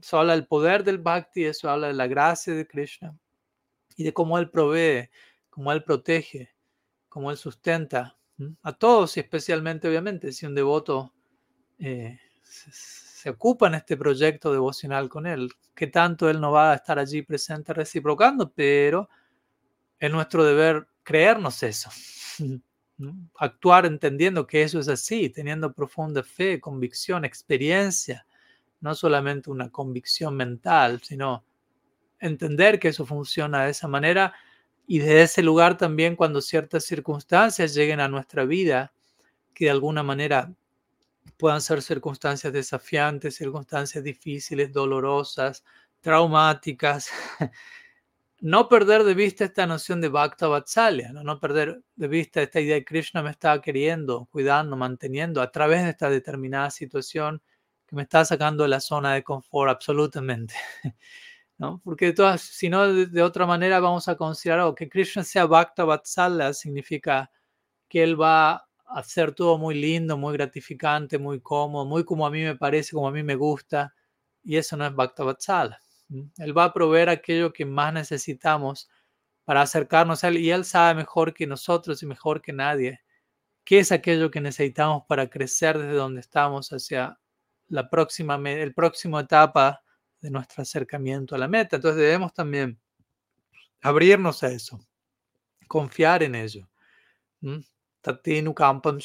[0.00, 3.16] Eso habla del poder del bhakti, eso habla de la gracia de Krishna
[3.96, 5.10] y de cómo Él provee,
[5.50, 6.54] cómo Él protege,
[7.08, 8.16] cómo Él sustenta
[8.62, 11.12] a todos y especialmente, obviamente, si un devoto
[11.78, 16.76] eh, se, ocupa en este proyecto devocional con Él, que tanto Él no va a
[16.76, 19.08] estar allí presente reciprocando, pero
[19.98, 21.90] es nuestro deber creernos eso.
[23.36, 28.26] Actuar entendiendo que eso es así, teniendo profunda fe, convicción, experiencia
[28.82, 31.44] no solamente una convicción mental, sino
[32.20, 34.34] entender que eso funciona de esa manera
[34.86, 38.92] y de ese lugar también cuando ciertas circunstancias lleguen a nuestra vida,
[39.54, 40.52] que de alguna manera
[41.38, 45.64] puedan ser circunstancias desafiantes, circunstancias difíciles, dolorosas,
[46.00, 47.08] traumáticas,
[48.42, 51.38] no perder de vista esta noción de Bhakta Vatsalya, ¿no?
[51.38, 55.90] perder de vista esta idea de Krishna me está queriendo, cuidando, manteniendo a través de
[55.90, 57.40] esta determinada situación
[57.92, 60.54] me está sacando de la zona de confort absolutamente.
[61.58, 61.80] ¿no?
[61.84, 67.30] Porque si no, de, otra manera vamos a considerar que Krishna sea Bhakta Vatsala significa
[67.88, 72.30] que él va a hacer todo muy lindo, muy gratificante, muy cómodo, muy como a
[72.30, 73.94] mí me parece, como a mí me gusta.
[74.42, 75.81] Y eso no es Bhakta Vatsala.
[76.38, 78.88] Él va a proveer aquello que más necesitamos
[79.44, 83.00] para acercarnos a Él y Él sabe mejor que nosotros y mejor que nadie
[83.64, 87.18] qué es aquello que necesitamos para crecer desde donde estamos hacia
[87.68, 89.82] la próxima, el próximo etapa
[90.20, 91.76] de nuestro acercamiento a la meta.
[91.76, 92.78] Entonces debemos también
[93.80, 94.80] abrirnos a eso,
[95.68, 96.68] confiar en ello.
[98.54, 98.98] Kampam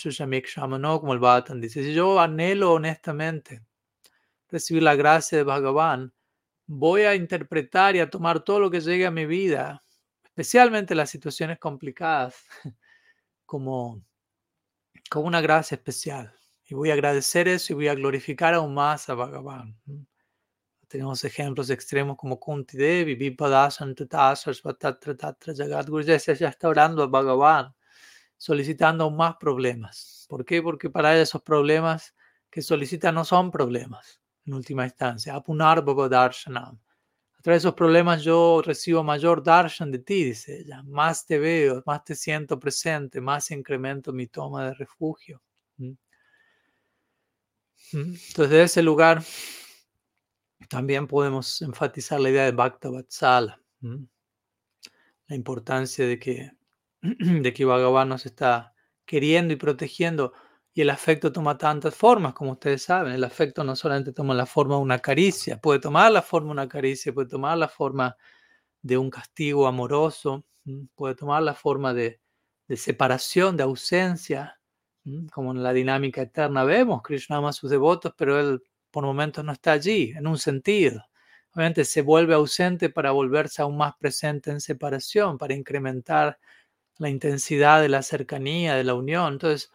[1.00, 3.64] como el Bhatan dice, si yo anhelo honestamente
[4.50, 6.14] recibir la gracia de Bhagavan,
[6.68, 9.84] voy a interpretar y a tomar todo lo que llegue a mi vida,
[10.24, 12.36] especialmente las situaciones complicadas,
[13.46, 14.04] como,
[15.10, 16.34] como una gracia especial.
[16.66, 19.80] Y voy a agradecer eso y voy a glorificar aún más a Bhagavan.
[20.90, 27.74] Tenemos ejemplos extremos como Kunti Devi, Vipadasan, Tatra, Jagadguru, ya está orando a Bhagavan,
[28.38, 30.26] solicitando aún más problemas.
[30.30, 30.62] ¿Por qué?
[30.62, 32.14] Porque para ella esos problemas
[32.50, 35.36] que solicita no son problemas, en última instancia.
[35.36, 36.80] Apunar Bhagavadshanam.
[37.38, 40.82] A través de esos problemas yo recibo mayor darshan de ti, dice ella.
[40.84, 45.42] Más te veo, más te siento presente, más incremento mi toma de refugio.
[47.94, 49.24] Entonces, de ese lugar
[50.70, 53.62] también podemos enfatizar la idea de Bhakta Vatsala,
[55.28, 56.52] la importancia de que,
[57.02, 58.74] de que Bhagavan nos está
[59.06, 60.34] queriendo y protegiendo.
[60.78, 63.12] Y el afecto toma tantas formas, como ustedes saben.
[63.12, 66.52] El afecto no solamente toma la forma de una caricia, puede tomar la forma de
[66.52, 68.16] una caricia, puede tomar la forma
[68.84, 70.46] de un castigo amoroso,
[70.94, 72.22] puede tomar la forma de,
[72.68, 74.60] de separación, de ausencia,
[75.32, 78.62] como en la dinámica eterna vemos, Krishna ama a sus devotos, pero él
[78.92, 81.04] por momentos no está allí, en un sentido.
[81.56, 86.38] Obviamente se vuelve ausente para volverse aún más presente en separación, para incrementar
[87.00, 89.34] la intensidad de la cercanía, de la unión.
[89.34, 89.72] Entonces,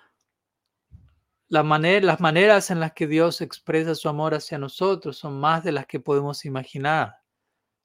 [1.52, 5.86] las maneras en las que Dios expresa su amor hacia nosotros son más de las
[5.86, 7.18] que podemos imaginar.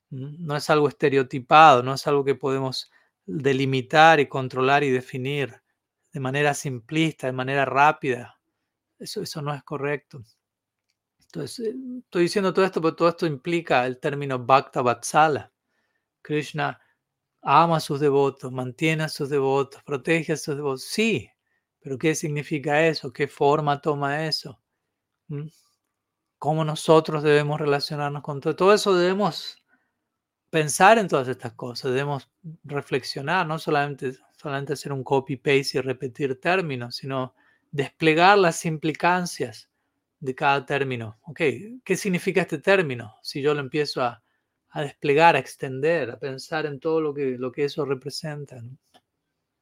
[0.10, 2.90] No es algo estereotipado, no es algo que podemos
[3.26, 5.62] delimitar y controlar y definir
[6.14, 8.40] de manera simplista, de manera rápida.
[9.00, 10.24] Eso, eso no es correcto.
[11.26, 15.52] Entonces, eh, estoy diciendo todo esto porque todo esto implica el término Bhakta Vatsala.
[16.22, 16.80] Krishna
[17.42, 20.84] ama a sus devotos, mantiene a sus devotos, protege a sus devotos.
[20.84, 21.30] Sí,
[21.80, 23.12] pero ¿qué significa eso?
[23.14, 24.60] ¿Qué forma toma eso?
[25.28, 25.48] ¿Mm?
[26.40, 28.74] ¿Cómo nosotros debemos relacionarnos con todo?
[28.74, 29.64] Eso debemos
[30.50, 32.30] pensar en todas estas cosas, debemos
[32.64, 37.34] reflexionar, no solamente solamente hacer un copy-paste y repetir términos, sino
[37.72, 39.70] desplegar las implicancias
[40.20, 41.18] de cada término.
[41.24, 41.42] Ok,
[41.84, 43.16] ¿qué significa este término?
[43.24, 44.22] Si yo lo empiezo a,
[44.76, 48.62] desplegar, a extender, a pensar en todo lo que, lo que eso representa.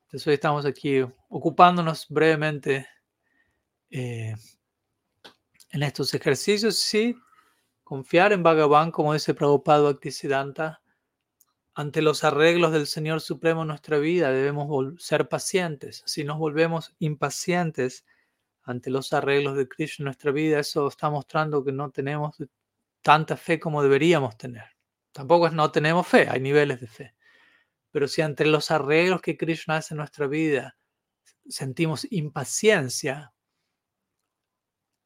[0.06, 2.88] Entonces hoy estamos aquí ocupándonos brevemente
[3.89, 4.36] eh,
[5.72, 7.16] en estos ejercicios, sí,
[7.84, 10.82] confiar en Bhagavan, como dice Prabhupada Bhaktisiddhanta,
[11.74, 16.03] ante los arreglos del Señor Supremo en nuestra vida debemos ser pacientes.
[16.06, 18.06] Si nos volvemos impacientes
[18.64, 22.38] ante los arreglos de Krishna en nuestra vida, eso está mostrando que no tenemos
[23.01, 24.66] tanta fe como deberíamos tener.
[25.12, 27.14] Tampoco es no tenemos fe, hay niveles de fe.
[27.96, 30.76] Pero si ante los arreglos que Krishna hace en nuestra vida
[31.48, 33.34] sentimos impaciencia,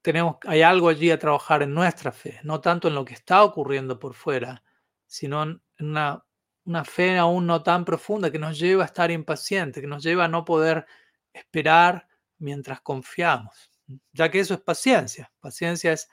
[0.01, 3.43] tenemos, hay algo allí a trabajar en nuestra fe, no tanto en lo que está
[3.43, 4.63] ocurriendo por fuera,
[5.05, 6.25] sino en una,
[6.65, 10.25] una fe aún no tan profunda que nos lleva a estar impacientes, que nos lleva
[10.25, 10.87] a no poder
[11.31, 12.07] esperar
[12.39, 13.69] mientras confiamos,
[14.13, 15.31] ya que eso es paciencia.
[15.39, 16.09] Paciencia es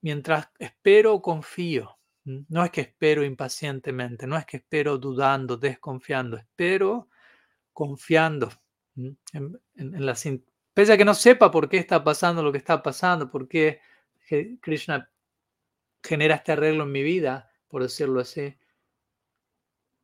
[0.00, 1.99] mientras espero, confío.
[2.48, 7.08] No es que espero impacientemente, no es que espero dudando, desconfiando, espero
[7.72, 8.50] confiando
[8.96, 10.14] en, la
[10.74, 13.80] Pese a que no sepa por qué está pasando lo que está pasando, por qué
[14.60, 15.10] Krishna
[16.02, 18.56] genera este arreglo en mi vida, por decirlo así.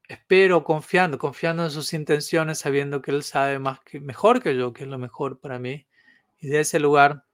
[0.09, 4.73] Espero confiando, confiando en sus intenciones, sabiendo que Él sabe más que, mejor que yo,
[4.73, 5.87] que es lo mejor para mí.
[6.39, 7.25] Y de ese lugar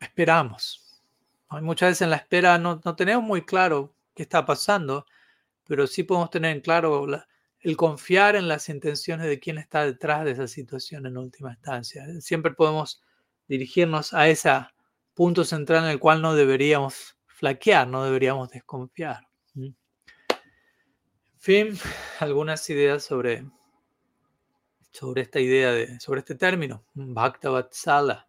[0.00, 0.85] esperamos.
[1.50, 5.06] Muchas veces en la espera no, tenemos muy claro qué está pasando,
[5.64, 7.28] pero sí podemos tener en claro la,
[7.60, 12.04] el confiar en las intenciones de quien está detrás de esa situación en última instancia.
[12.20, 13.02] Siempre podemos
[13.48, 14.50] dirigirnos a ese
[15.14, 19.26] punto central en el cual no deberíamos flaquear, no deberíamos desconfiar.
[19.54, 19.74] En
[21.38, 21.78] fin,
[22.20, 23.44] algunas ideas sobre,
[24.90, 28.28] sobre esta idea, de, sobre este término, Bhakta Vatsala,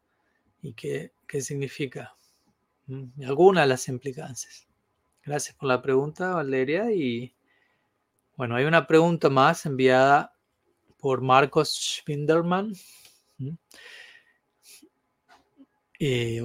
[0.61, 2.15] y qué, qué significa,
[3.25, 4.67] algunas de las implicancias.
[5.25, 7.33] Gracias por la pregunta, Valeria, y
[8.35, 10.33] bueno, hay una pregunta más enviada
[10.99, 12.73] por Marcos Schwinderman.
[15.99, 16.39] Y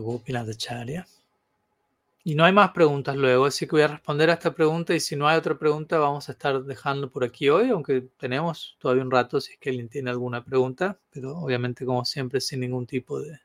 [2.24, 5.00] Y no hay más preguntas luego, así que voy a responder a esta pregunta y
[5.00, 9.02] si no hay otra pregunta vamos a estar dejando por aquí hoy, aunque tenemos todavía
[9.02, 12.86] un rato si es que alguien tiene alguna pregunta, pero obviamente como siempre sin ningún
[12.86, 13.40] tipo de,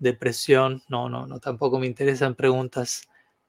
[0.00, 3.08] de presión, no, no, no, tampoco me interesan preguntas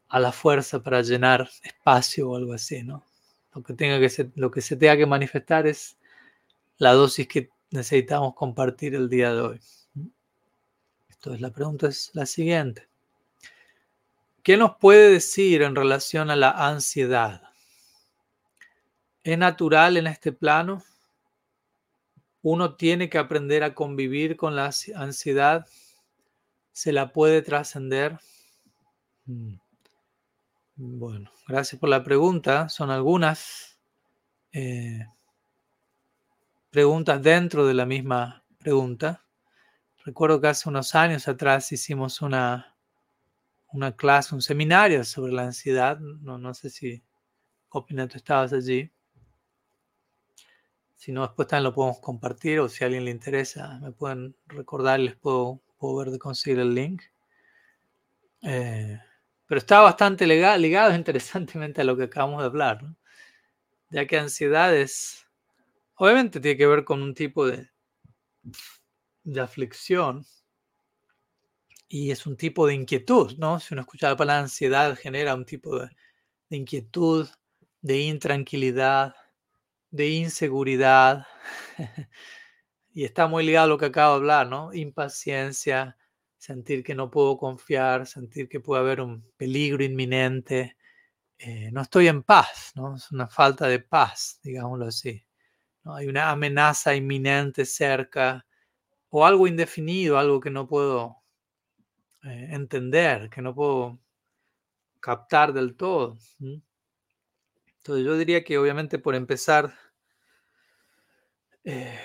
[0.10, 3.04] a la fuerza para llenar espacio o algo así, ¿no?
[3.56, 5.98] Lo que, tenga que lo que se tenga que manifestar es
[6.78, 9.62] la dosis que necesitamos compartir el día de hoy.
[11.10, 12.88] Entonces la pregunta es la siguiente.
[14.44, 17.44] ¿Qué nos puede decir en relación a la ansiedad?
[19.24, 20.84] ¿Es natural en este plano?
[22.42, 25.68] ¿Uno tiene que aprender a convivir con la ansiedad?
[26.72, 28.20] ¿Se la puede trascender?
[29.26, 29.56] Mm.
[30.76, 32.70] Bueno, gracias por la pregunta.
[32.70, 33.78] Son algunas
[34.52, 35.06] eh,
[36.70, 39.24] preguntas dentro de la misma pregunta.
[40.04, 42.76] Recuerdo que hace unos años atrás hicimos una,
[43.72, 46.00] una clase, un seminario sobre la ansiedad.
[46.00, 47.04] No, no sé si,
[47.70, 48.92] Opina, tú estabas allí.
[50.96, 54.36] Si no, después también lo podemos compartir o si a alguien le interesa, me pueden
[54.48, 57.02] recordar les puedo, puedo ver de conseguir el link.
[58.44, 59.00] Eh,
[59.48, 62.82] pero está bastante ligado, interesantemente a lo que acabamos de hablar,
[63.90, 65.26] ya que ansiedad es,
[65.96, 67.68] obviamente tiene que ver con un tipo de,
[69.24, 70.24] de aflicción
[71.88, 73.60] y es un tipo de inquietud, ¿no?
[73.60, 75.90] Si uno escucha la palabra ansiedad, genera un tipo de,
[76.50, 77.28] de inquietud,
[77.82, 79.16] de intranquilidad,
[79.90, 81.26] de inseguridad.
[82.94, 84.74] y está muy ligado a lo que acabo de hablar, ¿no?
[84.74, 85.98] Impaciencia,
[86.38, 90.78] sentir que no puedo confiar, sentir que puede haber un peligro inminente.
[91.38, 92.96] Eh, no estoy en paz, ¿no?
[92.96, 95.24] Es una falta de paz, digámoslo así.
[95.84, 95.96] ¿no?
[95.96, 98.46] Hay una amenaza inminente cerca
[99.10, 101.18] o algo indefinido, algo que no puedo
[102.24, 104.00] eh, entender, que no puedo
[105.00, 106.18] captar del todo.
[107.78, 109.74] Entonces yo diría que obviamente por empezar,
[111.64, 112.00] eh,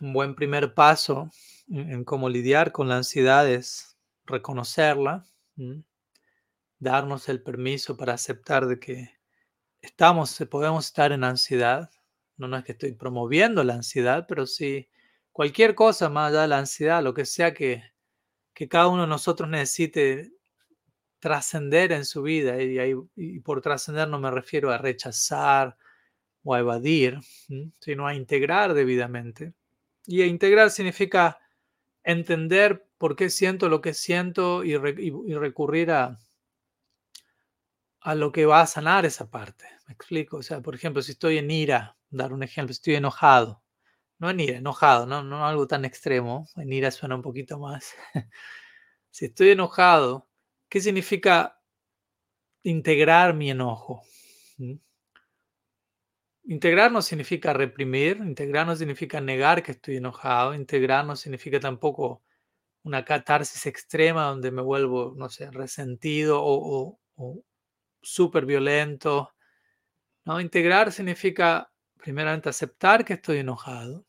[0.00, 1.30] un buen primer paso
[1.68, 5.26] en cómo lidiar con la ansiedad es reconocerla,
[6.78, 9.10] darnos el permiso para aceptar de que
[9.80, 11.90] estamos, podemos estar en ansiedad.
[12.36, 14.88] No, es que estoy promoviendo la ansiedad, pero sí
[15.32, 17.82] cualquier cosa más allá de la ansiedad, lo que sea que,
[18.54, 20.32] que cada uno de nosotros necesite
[21.20, 22.78] trascender en su vida, y,
[23.16, 25.76] y por trascender no me refiero a rechazar
[26.42, 27.18] o a evadir,
[27.80, 29.54] sino a integrar debidamente.
[30.06, 31.38] Y a integrar significa
[32.02, 36.18] entender por qué siento lo que siento y, recurrir a,
[38.00, 39.66] a lo que va a sanar esa parte.
[39.86, 40.38] ¿Me explico?
[40.38, 43.62] O sea, por ejemplo, si estoy en ira, dar un ejemplo, estoy enojado.
[44.18, 46.46] No en ira, enojado, no, no algo tan extremo.
[46.56, 47.94] En ira suena un poquito más.
[49.10, 50.28] si estoy enojado,
[50.68, 51.60] ¿qué significa
[52.62, 54.02] integrar mi enojo?
[56.50, 62.24] Integrar no significa reprimir, integrar no significa negar que estoy enojado, integrar no significa tampoco
[62.82, 67.44] una catarsis extrema donde me vuelvo, no sé, resentido o, o,
[68.02, 69.32] súper violento.
[70.24, 70.40] ¿no?
[70.40, 74.04] Integrar significa primeramente aceptar que estoy enojado,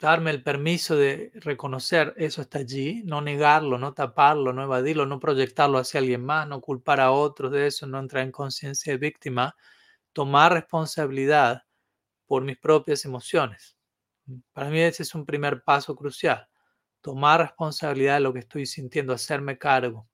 [0.00, 5.20] darme el permiso de reconocer eso está allí, no negarlo, no taparlo, no evadirlo, no
[5.20, 8.98] proyectarlo hacia alguien más, no culpar a otros de eso, no entrar en conciencia de
[8.98, 9.54] víctima,
[10.14, 11.64] tomar responsabilidad
[12.26, 13.76] por mis propias emociones.
[14.54, 16.48] Para mí ese es un primer paso crucial,
[17.02, 20.08] tomar responsabilidad de lo que estoy sintiendo, hacerme cargo.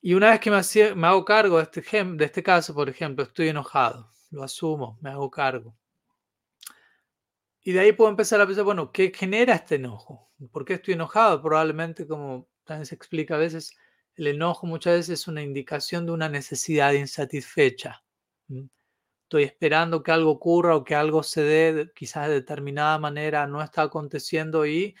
[0.00, 3.48] Y una vez que me, hago cargo de este, de este caso, por ejemplo, estoy
[3.48, 5.76] enojado, lo asumo, me hago cargo.
[7.62, 10.30] Y de ahí puedo empezar a pensar, bueno, ¿qué genera este enojo?
[10.50, 11.42] ¿Por qué estoy enojado?
[11.42, 13.76] Probablemente, como también se explica a veces,
[14.14, 18.02] el enojo muchas veces es una indicación de una necesidad insatisfecha.
[19.28, 23.62] Estoy esperando que algo ocurra o que algo se dé, quizás de determinada manera no
[23.62, 24.96] está aconteciendo y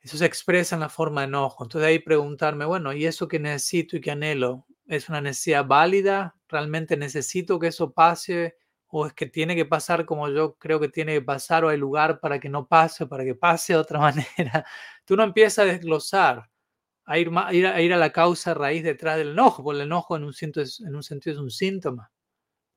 [0.00, 1.62] eso se expresa en la forma de enojo.
[1.64, 6.34] Entonces ahí preguntarme, bueno, ¿y eso que necesito y que anhelo es una necesidad válida?
[6.48, 8.56] ¿Realmente necesito que eso pase?
[8.86, 11.62] ¿O es que tiene que pasar como yo creo que tiene que pasar?
[11.66, 13.98] ¿O hay lugar para que no pase, para que pase de otra
[14.38, 14.64] manera?
[15.04, 16.48] Tú no empiezas a desglosar,
[17.04, 20.24] a ir, a ir, a, la causa raíz detrás del enojo, porque el enojo en
[20.24, 20.80] un sentido es
[21.38, 22.10] un síntoma,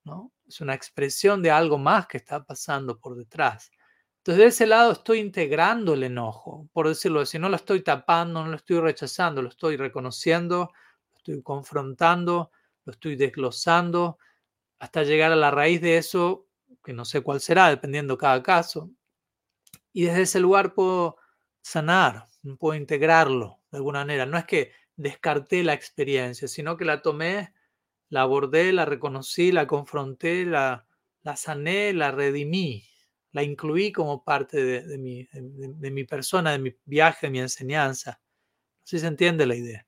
[0.03, 0.33] ¿no?
[0.49, 3.71] Es una expresión de algo más que está pasando por detrás.
[4.17, 8.43] Entonces, de ese lado estoy integrando el enojo, por decirlo así, no lo estoy tapando,
[8.43, 10.71] no lo estoy rechazando, lo estoy reconociendo,
[11.11, 12.51] lo estoy confrontando,
[12.83, 14.17] lo estoy desglosando,
[14.79, 16.47] hasta llegar a la raíz de eso,
[16.83, 18.89] que no sé cuál será, dependiendo cada caso.
[19.93, 21.17] Y desde ese lugar puedo
[21.61, 22.25] sanar,
[22.57, 24.25] puedo integrarlo de alguna manera.
[24.25, 27.53] No es que descarté la experiencia, sino que la tomé,
[28.09, 30.85] la abordé, la reconocí, la confronté, la,
[31.23, 32.89] la sané, la redimí
[33.31, 38.19] la incluí como parte de, mi, de, mi, persona, de mi viaje, de mi enseñanza.
[38.83, 39.85] Si se entiende la idea.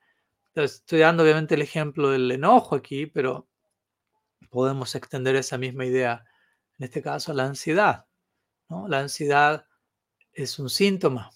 [0.53, 3.47] estoy dando obviamente el ejemplo del enojo aquí, pero
[4.49, 6.23] podemos extender esa misma idea,
[6.77, 8.05] en este caso, a la ansiedad.
[8.87, 9.65] La ansiedad
[10.31, 11.31] es un síntoma.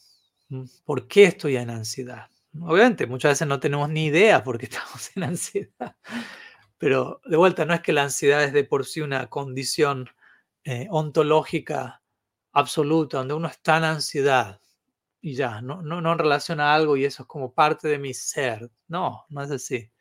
[0.86, 2.30] ¿Por qué estoy en ansiedad?
[2.62, 5.96] Obviamente, muchas veces no tenemos ni idea por qué estamos en ansiedad.
[6.78, 10.10] Pero de vuelta, no es que la ansiedad es de por sí una condición
[10.64, 12.02] eh, ontológica
[12.54, 14.60] absoluta, donde uno está en ansiedad
[15.26, 17.98] y ya, no, no, no en relación a algo y eso es como parte de
[17.98, 18.70] mi ser.
[18.88, 19.92] No, no es así.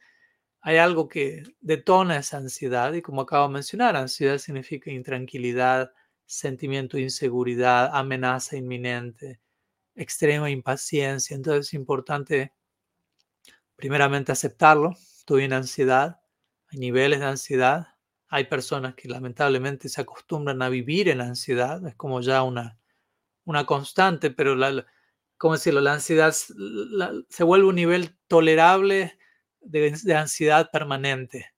[0.60, 5.94] Hay algo que detona esa ansiedad y como acabo de mencionar, ansiedad significa intranquilidad,
[6.26, 9.40] sentimiento de inseguridad, amenaza inminente,
[9.94, 11.34] extrema impaciencia.
[11.34, 12.52] Entonces es importante
[13.76, 14.90] primeramente aceptarlo.
[14.90, 16.20] Estoy en ansiedad,
[16.78, 17.88] niveles de ansiedad,
[18.28, 22.78] hay personas que lamentablemente se acostumbran a vivir en ansiedad, es como ya una,
[23.44, 24.84] una constante, pero la,
[25.36, 25.80] ¿cómo decirlo?
[25.80, 29.18] La ansiedad se vuelve un nivel tolerable
[29.60, 31.52] de, ansiedad permanente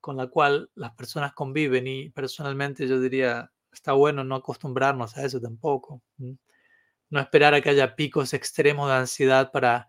[0.00, 5.24] con la cual las personas conviven y personalmente yo diría, está bueno no acostumbrarnos a
[5.24, 6.02] eso tampoco.
[7.10, 9.88] No esperar a que haya picos extremos de ansiedad para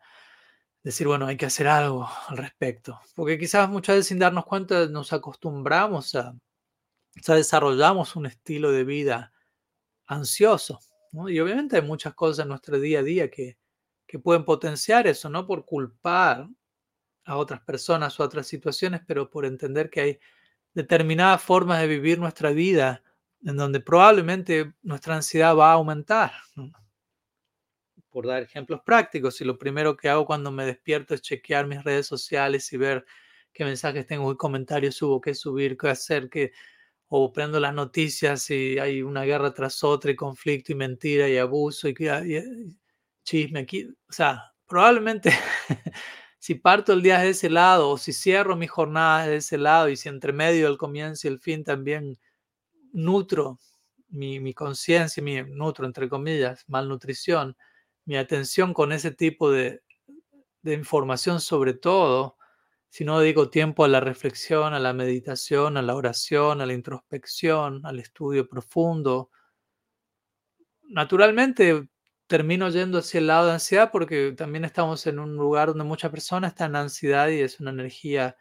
[0.84, 3.00] decir, bueno, hay que hacer algo al respecto.
[3.16, 8.72] Porque quizás muchas veces sin darnos cuenta nos acostumbramos a, o sea, desarrollamos un estilo
[8.72, 9.32] de vida
[10.06, 10.80] ansioso.
[11.28, 13.58] Y obviamente hay muchas cosas en nuestro día a día que,
[14.06, 16.48] que pueden potenciar eso, no por culpar
[17.26, 20.20] a otras personas o a otras situaciones, pero por entender que hay
[20.74, 23.04] determinadas formas de vivir nuestra vida
[23.46, 26.34] en donde probablemente nuestra ansiedad va a aumentar
[28.14, 31.84] por dar ejemplos prácticos, y lo primero que hago cuando me despierto es chequear mis
[31.84, 33.06] redes sociales y ver
[33.52, 36.54] qué mensajes tengo, qué comentarios subo, qué subir, qué hacer, qué,
[37.10, 41.38] o prendo las noticias y hay una guerra tras otra y conflicto y mentira y
[41.38, 42.78] abuso y, y
[43.24, 43.88] chisme aquí.
[44.10, 45.32] O sea, probablemente
[46.40, 49.90] si parto el día de ese lado o si cierro mi jornada de ese lado
[49.90, 52.18] y si entre medio del comienzo y el fin también
[52.94, 53.60] nutro
[54.10, 57.58] mi, mi conciencia, mi nutro entre comillas, malnutrición,
[58.06, 59.82] mi atención con ese tipo de,
[60.64, 62.38] información sobre todo,
[62.90, 66.74] si no dedico tiempo a la reflexión, a la meditación, a la oración, a la
[66.74, 69.30] introspección, al estudio profundo,
[70.84, 71.88] naturalmente
[72.28, 76.12] termino yendo hacia el lado de ansiedad porque también estamos en un lugar donde muchas
[76.12, 78.38] personas están en ansiedad y es una energía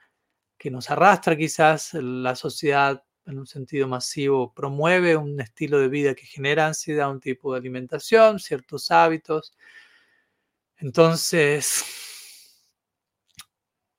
[0.58, 6.14] que nos arrastra quizás la sociedad en un sentido masivo, promueve un estilo de vida
[6.14, 9.54] que genera ansiedad, un tipo de alimentación, ciertos hábitos.
[10.78, 11.84] Entonces,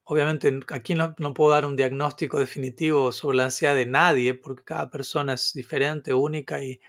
[0.04, 4.64] obviamente aquí no, no, puedo dar un diagnóstico definitivo sobre la ansiedad de nadie, porque
[4.64, 6.80] cada persona es diferente, única y,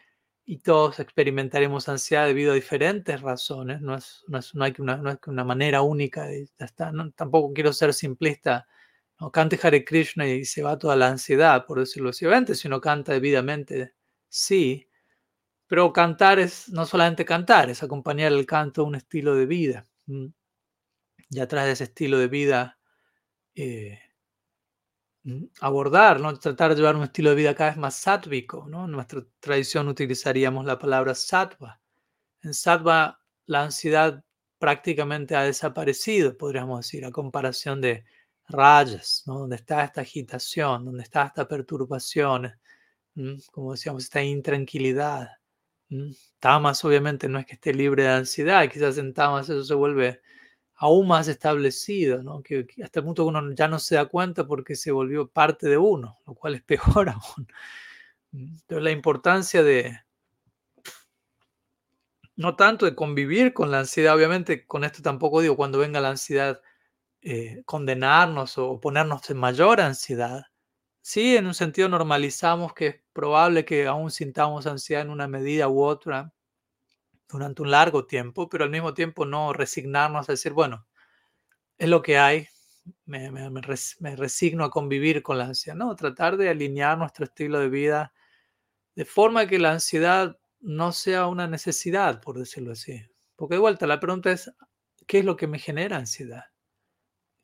[0.47, 3.80] y todos experimentaremos ansiedad debido a diferentes razones.
[3.80, 6.93] No, es, no, es, no hay una, no una manera única de estar.
[6.93, 7.11] ¿no?
[7.12, 8.66] Tampoco quiero ser simplista.
[9.21, 12.27] No cante Hare Krishna y se va toda la ansiedad, por decirlo así.
[12.55, 13.95] Si uno canta debidamente,
[14.29, 14.89] sí.
[15.67, 19.87] Pero cantar es no solamente cantar, es acompañar el canto a un estilo de vida.
[21.31, 22.79] Y atrás de ese estilo de vida,
[23.55, 23.99] eh,
[25.61, 26.39] abordar, ¿no?
[26.39, 28.67] tratar de llevar un estilo de vida cada vez más sátvico.
[28.69, 28.85] ¿no?
[28.85, 31.81] En nuestra tradición utilizaríamos la palabra sattva.
[32.43, 34.23] En sattva la ansiedad
[34.59, 38.05] prácticamente ha desaparecido, podríamos decir, a comparación de
[38.49, 39.40] rayas, ¿no?
[39.40, 42.53] donde está esta agitación, donde está esta perturbación,
[43.53, 45.28] como decíamos, esta intranquilidad.
[46.40, 50.20] Tamas obviamente no es que esté libre de ansiedad, quizás en Tamas eso se vuelve
[50.76, 52.42] aún más establecido, ¿no?
[52.42, 55.68] que, hasta el punto que uno ya no se da cuenta porque se volvió parte
[55.68, 57.47] de uno, lo cual es peor aún.
[58.32, 60.01] Entonces la importancia de,
[62.36, 66.11] no tanto de convivir con la ansiedad, obviamente con esto tampoco digo cuando venga la
[66.11, 66.61] ansiedad
[67.25, 70.45] eh, condenarnos o ponernos en mayor ansiedad.
[71.03, 75.68] Sí, en un sentido normalizamos que es probable que aún sintamos ansiedad en una medida
[75.68, 76.35] u otra,
[77.29, 80.87] durante un largo tiempo, pero al mismo tiempo no resignarnos a decir, bueno,
[81.79, 82.47] es lo que hay,
[83.07, 85.77] me, me, resigno a convivir con la ansiedad.
[85.77, 88.12] No, tratar de alinear nuestro estilo de vida
[88.95, 93.03] de forma que la ansiedad no sea una necesidad, por decirlo así.
[93.37, 94.53] Porque de vuelta, la pregunta es,
[95.07, 96.45] ¿qué es lo que me genera ansiedad?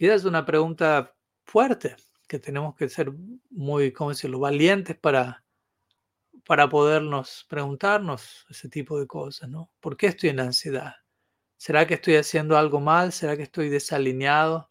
[0.01, 1.95] Y esa es una pregunta fuerte,
[2.27, 3.13] que tenemos que ser
[3.51, 5.45] muy, ¿cómo decirlo?, valientes para,
[6.47, 9.71] para podernos preguntarnos ese tipo de cosas, ¿no?
[9.79, 10.95] ¿Por qué estoy en ansiedad?
[11.59, 13.13] ¿Será que estoy haciendo algo mal?
[13.13, 14.71] ¿Será que estoy desalineado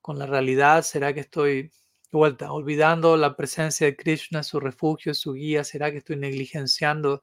[0.00, 0.82] con la realidad?
[0.84, 1.70] ¿Será que estoy
[2.10, 5.64] vuelta olvidando la presencia de Krishna, su refugio, su guía?
[5.64, 7.22] ¿Será que estoy negligenciando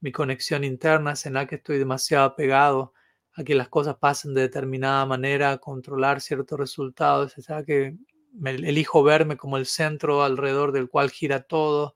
[0.00, 1.16] mi conexión interna?
[1.16, 2.94] ¿Será que estoy demasiado apegado
[3.38, 7.32] a que las cosas pasen de determinada manera, a controlar ciertos resultados?
[7.32, 7.96] ¿Será que
[8.32, 11.94] me elijo verme como el centro alrededor del cual gira todo?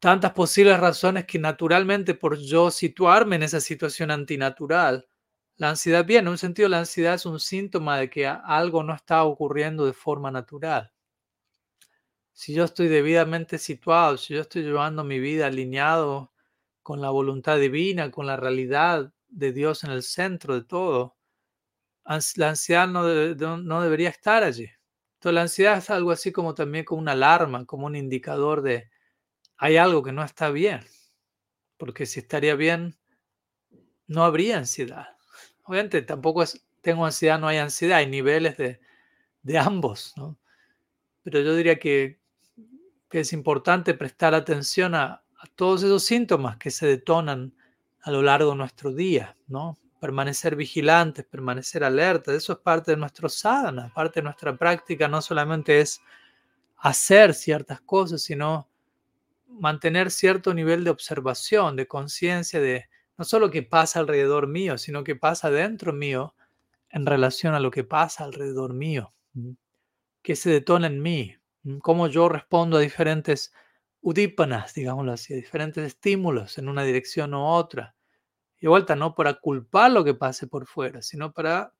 [0.00, 5.06] tantas posibles razones que naturalmente por yo situarme en esa situación antinatural,
[5.56, 6.22] la ansiedad viene.
[6.22, 9.92] En un sentido, la ansiedad es un síntoma de que algo no está ocurriendo de
[9.92, 10.90] forma natural.
[12.32, 16.32] Si yo estoy debidamente situado, si yo estoy llevando mi vida alineado
[16.82, 21.16] con la voluntad divina, con la realidad de Dios en el centro de todo,
[22.36, 24.68] la ansiedad no, no debería estar allí.
[25.14, 28.90] Entonces la ansiedad es algo así como también como una alarma, como un indicador de,
[29.56, 30.80] hay algo que no está bien,
[31.76, 32.96] porque si estaría bien,
[34.06, 35.08] no habría ansiedad.
[35.64, 36.44] Obviamente tampoco
[36.80, 38.80] tengo ansiedad, no hay ansiedad, hay niveles de,
[39.42, 40.38] de ambos, ¿no?
[41.22, 42.18] Pero yo diría que,
[43.08, 45.22] que es importante prestar atención a,
[45.56, 47.54] todos esos síntomas que se detonan
[48.02, 49.78] a lo largo de nuestro día, ¿no?
[50.00, 55.20] Permanecer vigilantes, permanecer alerta, eso es parte de nuestro sadhana, parte de nuestra práctica, no
[55.20, 56.00] solamente es
[56.78, 58.68] hacer ciertas cosas, sino
[59.46, 62.88] mantener cierto nivel de observación, de conciencia de
[63.18, 66.34] no solo qué pasa alrededor mío, sino qué pasa dentro mío
[66.88, 69.12] en relación a lo que pasa alrededor mío,
[70.22, 71.36] qué se detona en mí,
[71.82, 73.52] cómo yo respondo a diferentes
[74.00, 77.94] udípanas, digámoslo así, diferentes estímulos en una dirección u otra.
[78.60, 81.74] Y vuelta, no para culpar lo que pase por fuera, sino para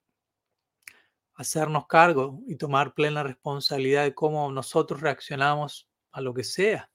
[1.35, 6.91] hacernos cargo y tomar plena responsabilidad de cómo nosotros reaccionamos a lo que sea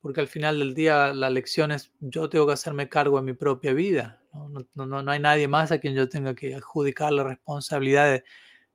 [0.00, 3.32] porque al final del día la lección es yo tengo que hacerme cargo de mi
[3.34, 4.22] propia vida.
[4.32, 4.48] ¿no?
[4.74, 8.24] No, no, no hay nadie más a quien yo tenga que adjudicar la responsabilidad de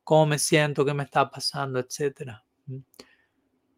[0.03, 2.31] cómo me siento, qué me está pasando, etc.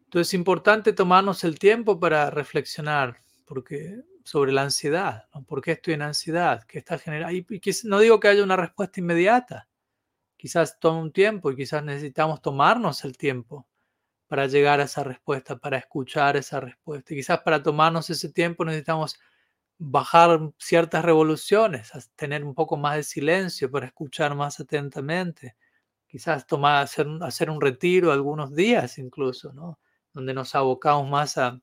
[0.06, 5.28] Entonces es importante tomarnos el tiempo para reflexionar porque, sobre la ansiedad.
[5.46, 6.62] ¿Por qué estoy en ansiedad?
[6.64, 7.36] ¿Qué está generando?
[7.36, 7.46] Y,
[7.84, 9.68] no digo que haya una respuesta inmediata.
[10.36, 13.66] Quizás tome un tiempo y quizás necesitamos tomarnos el tiempo
[14.28, 17.14] para llegar a esa respuesta, para escuchar esa respuesta.
[17.14, 19.18] Y quizás para tomarnos ese tiempo necesitamos
[19.78, 25.56] bajar ciertas revoluciones, tener un poco más de silencio para escuchar más atentamente.
[26.06, 29.78] Quizás tomar, hacer, hacer un retiro algunos días incluso, ¿no?
[30.16, 31.60] Donde nos abocamos más a,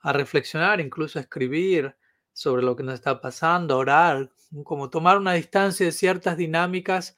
[0.00, 1.96] a reflexionar, incluso a escribir
[2.32, 4.30] sobre lo que nos está pasando, orar,
[4.64, 7.16] como tomar una distancia de ciertas dinámicas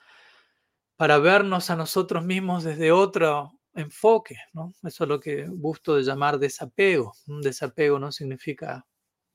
[0.96, 4.74] para vernos a nosotros mismos desde otro, enfoque, ¿no?
[4.82, 7.14] Eso es lo que gusto de llamar desapego.
[7.26, 8.86] Un desapego no significa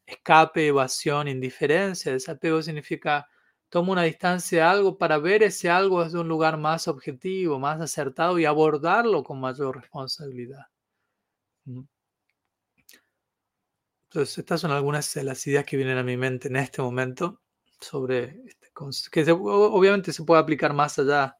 [0.06, 2.12] escape, evasión, indiferencia.
[2.12, 3.28] Desapego significa
[3.70, 7.82] tomo una distancia de algo para ver ese algo desde un lugar más objetivo, más
[7.82, 10.68] acertado y abordarlo con mayor responsabilidad.
[14.06, 17.42] Entonces, estas son algunas de las ideas que vienen a mi mente en este momento
[17.80, 18.68] sobre este
[19.12, 21.38] que obviamente se puede aplicar más allá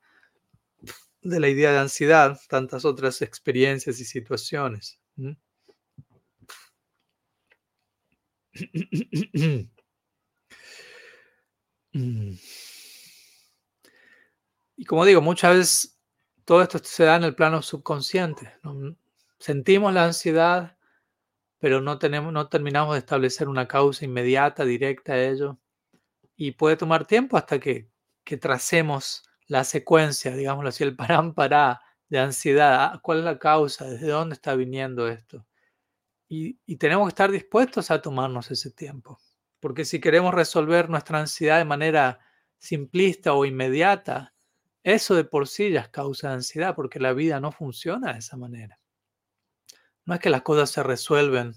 [1.22, 5.00] de la idea de ansiedad, tantas otras experiencias y situaciones.
[14.76, 16.00] Y como digo, muchas veces
[16.46, 18.54] todo esto se da en el plano subconsciente.
[19.40, 20.78] Sentimos la ansiedad,
[21.60, 25.58] pero no, tenemos, no terminamos de establecer una causa inmediata, directa a ello.
[26.36, 27.90] Y puede tomar tiempo hasta que,
[28.24, 32.92] que tracemos la secuencia, digámoslo así, el parámpara de ansiedad.
[32.94, 33.86] Ah, ¿Cuál es la causa?
[33.86, 35.46] ¿Desde dónde está viniendo esto?
[36.30, 39.20] Y, y tenemos que estar dispuestos a tomarnos ese tiempo.
[39.60, 42.20] Porque si queremos resolver nuestra ansiedad de manera
[42.58, 44.34] simplista o inmediata,
[44.84, 48.80] eso de por sí ya causa ansiedad, porque la vida no funciona de esa manera.
[50.06, 51.56] No es que las cosas se resuelven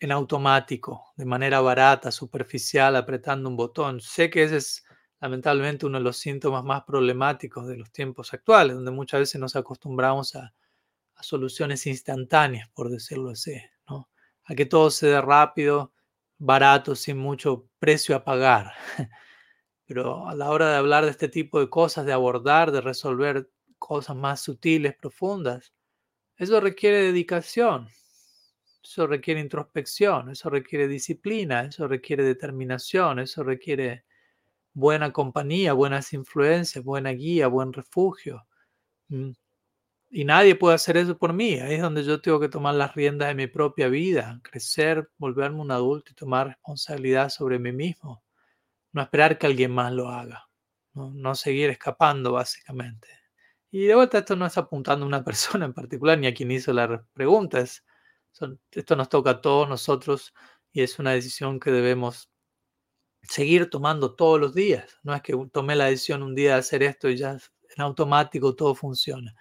[0.00, 4.00] en automático, de manera barata, superficial, apretando un botón.
[4.00, 4.84] Sé que ese es
[5.20, 9.56] lamentablemente uno de los síntomas más problemáticos de los tiempos actuales, donde muchas veces nos
[9.56, 10.52] acostumbramos a,
[11.22, 13.52] soluciones instantáneas, por decirlo así,
[13.86, 14.08] ¿no?
[14.44, 15.92] a que todo se dé rápido,
[16.40, 18.72] barato, sin mucho precio a pagar.
[19.86, 23.50] Pero a la hora de hablar de este tipo de cosas, de abordar, de resolver
[23.78, 25.72] cosas más sutiles, profundas,
[26.36, 27.88] eso requiere dedicación,
[28.82, 34.04] eso requiere introspección, eso requiere disciplina, eso requiere determinación, eso requiere
[34.72, 38.46] buena compañía, buenas influencias, buena guía, buen refugio.
[40.12, 41.54] Y nadie puede hacer eso por mí.
[41.60, 45.60] Ahí es donde yo tengo que tomar las riendas de mi propia vida, crecer, volverme
[45.60, 48.24] un adulto y tomar responsabilidad sobre mí mismo.
[48.92, 50.48] No esperar que alguien más lo haga.
[50.94, 53.08] No, seguir escapando, básicamente.
[53.70, 56.50] Y de vuelta, esto no es apuntando a una persona en particular ni a quien
[56.50, 57.84] hizo las preguntas.
[58.72, 60.34] esto nos toca a todos nosotros
[60.72, 62.30] y es una decisión que debemos
[63.22, 64.98] seguir tomando todos los días.
[65.04, 67.32] No es que tomé la decisión un día de hacer esto y ya
[67.76, 69.36] en automático todo funciona.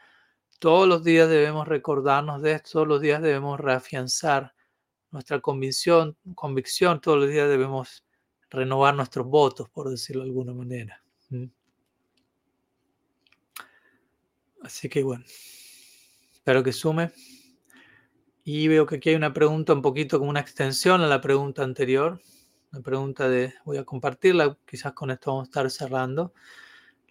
[0.59, 4.53] Todos los días debemos recordarnos de esto, todos los días debemos reafianzar
[5.09, 8.05] nuestra convicción, convicción, todos los días debemos
[8.49, 11.01] renovar nuestros votos, por decirlo de alguna manera.
[14.61, 15.23] Así que bueno,
[16.33, 17.11] espero que sume.
[18.43, 21.63] Y veo que aquí hay una pregunta un poquito como una extensión a la pregunta
[21.63, 22.19] anterior.
[22.71, 26.33] La pregunta de, voy a compartirla, quizás con esto vamos a estar cerrando.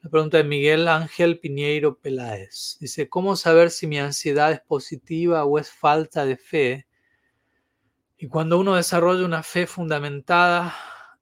[0.02, 2.76] La pregunta de Miguel Ángel Piñeiro Peláez.
[2.78, 6.86] Dice, ¿cómo saber si mi ansiedad es positiva o es falta de fe?
[8.16, 10.74] Y cuando uno desarrolla una fe fundamentada,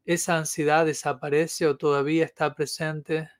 [0.04, 3.30] ¿esa ansiedad desaparece o todavía está presente?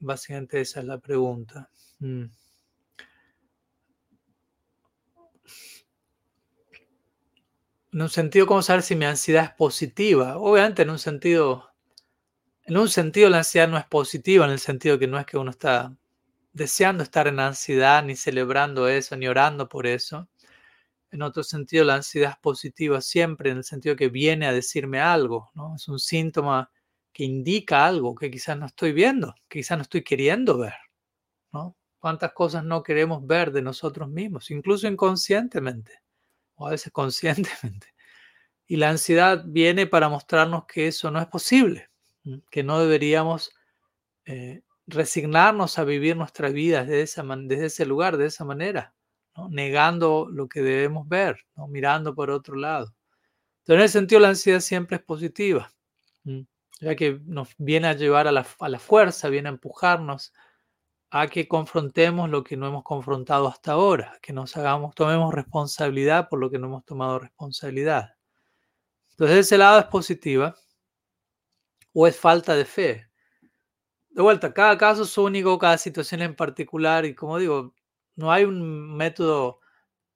[0.00, 1.70] Básicamente esa es la pregunta.
[2.00, 2.24] Mm.
[7.96, 10.36] en un sentido, ¿cómo saber si mi ansiedad es positiva?
[10.36, 11.65] Obviamente en un sentido,
[12.66, 15.38] en un sentido la ansiedad no es positiva, en el sentido que no es que
[15.38, 15.96] uno está
[16.52, 20.28] deseando estar en ansiedad, ni celebrando eso, ni orando por eso.
[21.10, 25.00] En otro sentido, la ansiedad es positiva siempre, en el sentido que viene a decirme
[25.00, 25.76] algo, ¿no?
[25.76, 26.70] Es un síntoma
[27.12, 30.74] que indica algo que quizás no estoy viendo, que quizás no estoy queriendo ver,
[31.52, 31.76] ¿no?
[31.98, 36.02] ¿Cuántas cosas no queremos ver de nosotros mismos, incluso inconscientemente?
[36.56, 37.88] o a veces conscientemente.
[38.66, 41.88] Y la ansiedad viene para mostrarnos que eso no es posible,
[42.50, 43.52] que no deberíamos
[44.24, 48.94] eh, resignarnos a vivir nuestra vida desde, ese lugar, de esa manera,
[49.50, 52.94] negando lo que debemos ver, mirando por otro lado.
[53.60, 55.72] Entonces, en ese sentido, la ansiedad siempre es positiva,
[56.80, 60.32] ya que nos viene a llevar a la, a la fuerza, viene a empujarnos
[61.10, 66.28] a que confrontemos lo que no hemos confrontado hasta ahora, que nos hagamos, tomemos responsabilidad
[66.28, 68.14] por lo que no hemos tomado responsabilidad.
[69.10, 70.56] Entonces, ese lado es positiva
[71.98, 73.08] o es falta de fe.
[74.10, 77.74] De vuelta, cada caso es único, cada situación en particular y como digo,
[78.16, 79.60] no hay un método,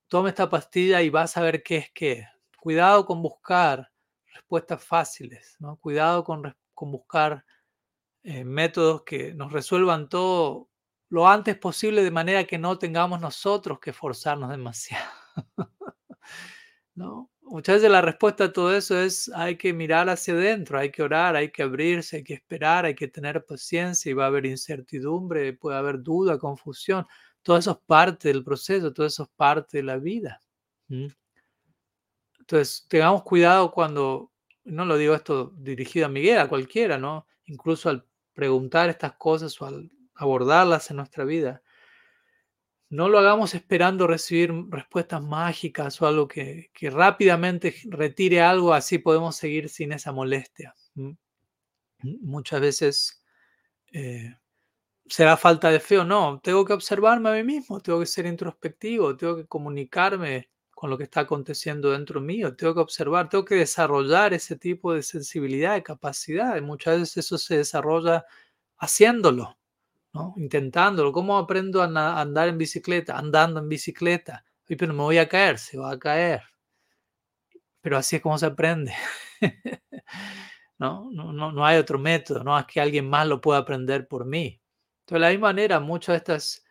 [0.08, 2.26] toma esta pastilla y vas a ver qué es qué.
[2.58, 3.90] Cuidado con buscar
[4.34, 5.76] respuestas fáciles, ¿no?
[5.76, 7.46] Cuidado con, con buscar
[8.24, 10.68] eh, métodos que nos resuelvan todo
[11.08, 15.10] lo antes posible de manera que no tengamos nosotros que forzarnos demasiado.
[17.42, 21.02] Muchas veces la respuesta a todo eso es hay que mirar hacia adentro, hay que
[21.02, 24.46] orar, hay que abrirse, hay que esperar, hay que tener paciencia y va a haber
[24.46, 27.06] incertidumbre, puede haber duda, confusión.
[27.42, 30.40] Todo eso es parte del proceso, todo eso es parte de la vida.
[32.38, 34.32] Entonces, tengamos cuidado cuando,
[34.64, 37.26] no lo digo esto dirigido a Miguel, a cualquiera, ¿no?
[37.50, 41.62] incluso al preguntar estas cosas o al abordarlas en nuestra vida,
[42.90, 49.36] no lo hagamos esperando recibir respuestas mágicas o algo que, rápidamente retire algo, así podemos
[49.36, 50.74] seguir sin esa molestia.
[52.02, 53.22] Muchas veces
[53.92, 54.34] eh,
[55.06, 56.40] será falta de fe o no.
[56.42, 60.98] Tengo que observarme a mí mismo, tengo que ser introspectivo, tengo que comunicarme con lo
[60.98, 65.74] que está aconteciendo dentro mío, tengo que observar, tengo que desarrollar ese tipo de sensibilidad,
[65.74, 66.60] de capacidad.
[66.62, 68.24] Muchas veces eso se desarrolla
[68.78, 69.59] haciéndolo.
[70.12, 70.34] ¿No?
[70.36, 71.12] Intentándolo.
[71.12, 73.18] ¿Cómo aprendo a andar en bicicleta?
[73.18, 74.44] Andando en bicicleta.
[74.66, 76.42] pero me voy a caer, se va a caer.
[77.80, 78.94] Pero así es como se aprende.
[80.78, 81.10] ¿No?
[81.12, 84.24] No, no, no hay otro método, no es que alguien más lo pueda aprender por
[84.24, 84.60] mí.
[85.00, 86.64] Entonces, de la misma manera, muchas de estas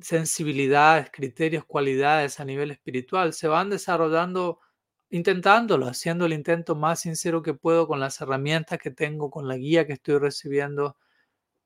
[0.00, 4.60] sensibilidades, criterios, cualidades a nivel espiritual se van desarrollando
[5.10, 9.56] intentándolo, haciendo el intento más sincero que puedo con las herramientas que tengo, con la
[9.56, 10.96] guía que estoy recibiendo,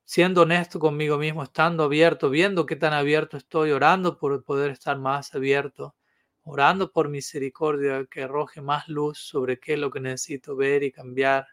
[0.04, 4.98] siendo honesto conmigo mismo, estando abierto, viendo qué tan abierto estoy, orando por poder estar
[4.98, 5.94] más abierto,
[6.42, 10.92] orando por misericordia, que arroje más luz sobre qué es lo que necesito ver y
[10.92, 11.46] cambiar.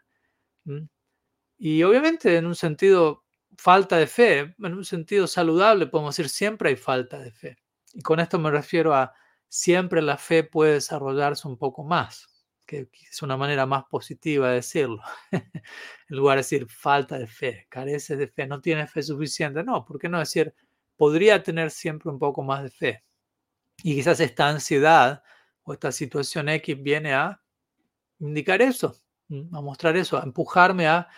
[1.58, 3.24] Y obviamente en un sentido
[3.56, 7.58] falta de fe, en un sentido saludable podemos decir siempre hay falta de fe.
[7.92, 9.14] Y con esto me refiero a
[9.48, 12.37] siempre la fe puede desarrollarse un poco más
[12.68, 15.02] que es una manera más positiva de decirlo,
[15.32, 15.42] en
[16.08, 19.98] lugar de decir falta de fe, careces de fe, no tienes fe suficiente, no, ¿por
[19.98, 20.54] qué no decir
[20.96, 23.04] podría tener siempre un poco más de fe?
[23.82, 25.22] Y quizás esta ansiedad
[25.62, 27.42] o esta situación X viene a
[28.18, 29.00] indicar eso,
[29.30, 31.08] a mostrar eso, a empujarme a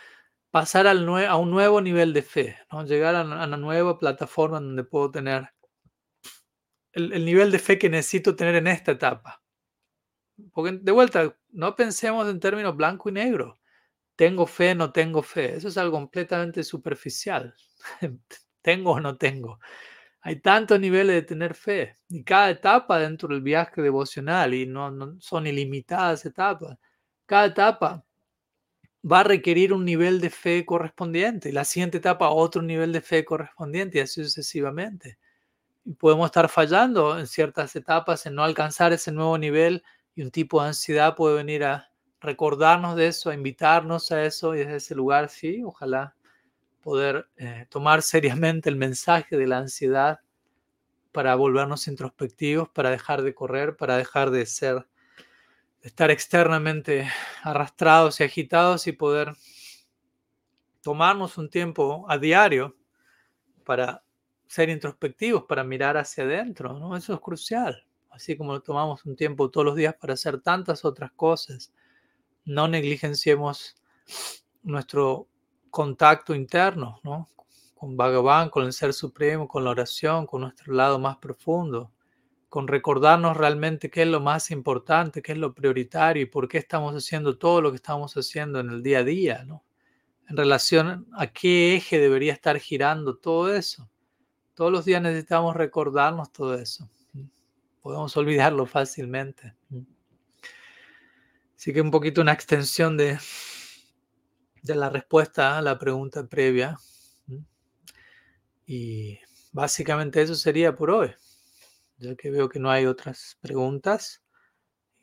[0.53, 2.85] pasar al a un nuevo nivel de fe, ¿no?
[2.85, 5.51] llegar a, una nueva plataforma donde puedo tener
[6.93, 9.43] el nivel de fe que necesito tener en esta etapa.
[10.53, 13.59] Porque de vuelta, no pensemos en términos blanco y negro.
[14.17, 15.57] Tengo fe, no tengo fe.
[15.57, 17.55] Eso es algo completamente superficial.
[18.63, 19.59] tengo o no tengo.
[20.23, 21.97] Hay tantos niveles de tener fe.
[22.09, 26.79] Y cada etapa dentro del viaje devocional, y no, no son ilimitadas etapas,
[27.27, 28.05] cada etapa
[29.11, 31.49] va a requerir un nivel de fe correspondiente.
[31.49, 35.19] Y la siguiente etapa, otro nivel de fe correspondiente, y así sucesivamente.
[35.85, 39.83] Y podemos estar fallando en ciertas etapas en no alcanzar ese nuevo nivel
[40.23, 41.91] un tipo de ansiedad puede venir a
[42.21, 46.15] recordarnos de eso, a invitarnos a eso y desde ese lugar, sí, ojalá
[46.83, 50.21] poder eh, tomar seriamente el mensaje de la ansiedad
[51.13, 54.87] para volvernos introspectivos, para dejar de correr, para dejar de ser,
[55.83, 57.09] de estar externamente
[57.43, 59.33] arrastrados y agitados y poder
[60.83, 62.77] tomarnos un tiempo a diario
[63.65, 64.03] para
[64.47, 66.97] ser introspectivos, para mirar hacia adentro, ¿no?
[66.97, 71.13] Eso es crucial así como tomamos un tiempo todos los días para hacer tantas otras
[71.13, 71.73] cosas.
[72.45, 73.77] No negligenciemos
[74.63, 75.29] nuestro
[75.71, 77.31] contacto interno, ¿no?
[77.75, 81.93] Con Bhagavan, con el Ser Supremo, con la oración, con nuestro lado más profundo,
[82.49, 86.59] con recordarnos realmente qué es lo más importante, qué es lo prioritario y por qué
[86.59, 89.65] estamos haciendo todo lo que estamos haciendo en el día a día, ¿no?
[90.29, 93.89] En relación a qué eje debería estar girando todo eso.
[94.55, 96.89] Todos los días necesitamos recordarnos todo eso
[97.83, 99.55] podemos olvidarlo fácilmente.
[101.57, 103.19] Así que un poquito una extensión de,
[104.63, 106.79] de la respuesta a la pregunta previa.
[108.67, 109.19] Y
[109.53, 111.11] básicamente eso sería por hoy,
[111.99, 114.23] ya que veo que no hay otras preguntas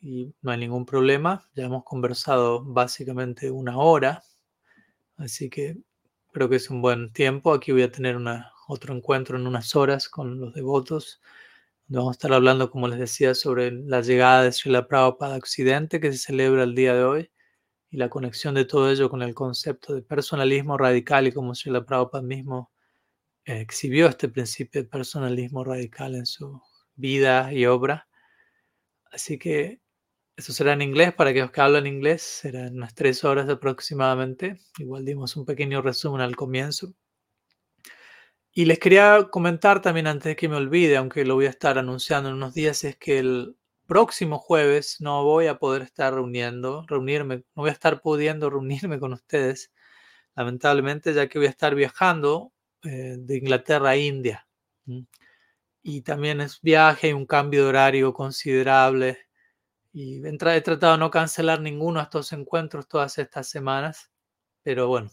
[0.00, 1.48] y no hay ningún problema.
[1.54, 4.22] Ya hemos conversado básicamente una hora,
[5.16, 5.76] así que
[6.32, 7.52] creo que es un buen tiempo.
[7.52, 11.20] Aquí voy a tener una, otro encuentro en unas horas con los devotos
[11.90, 16.00] Vamos a estar hablando, como les decía, sobre la llegada de Srila Prabhupada a Occidente
[16.00, 17.30] que se celebra el día de hoy
[17.90, 21.86] y la conexión de todo ello con el concepto de personalismo radical y cómo Srila
[21.86, 22.70] Prabhupada mismo
[23.46, 26.60] eh, exhibió este principio de personalismo radical en su
[26.94, 28.06] vida y obra.
[29.10, 29.80] Así que
[30.36, 34.60] eso será en inglés, para aquellos que hablan inglés, serán unas tres horas aproximadamente.
[34.78, 36.94] Igual dimos un pequeño resumen al comienzo.
[38.58, 41.78] Y les quería comentar también antes de que me olvide, aunque lo voy a estar
[41.78, 43.56] anunciando en unos días, es que el
[43.86, 48.98] próximo jueves no voy a poder estar reuniendo, reunirme, no voy a estar pudiendo reunirme
[48.98, 49.72] con ustedes,
[50.34, 52.52] lamentablemente, ya que voy a estar viajando
[52.82, 54.48] eh, de Inglaterra a India.
[55.80, 59.18] Y también es viaje y un cambio de horario considerable.
[59.92, 64.10] Y he tratado de no cancelar ninguno de estos encuentros todas estas semanas,
[64.64, 65.12] pero bueno,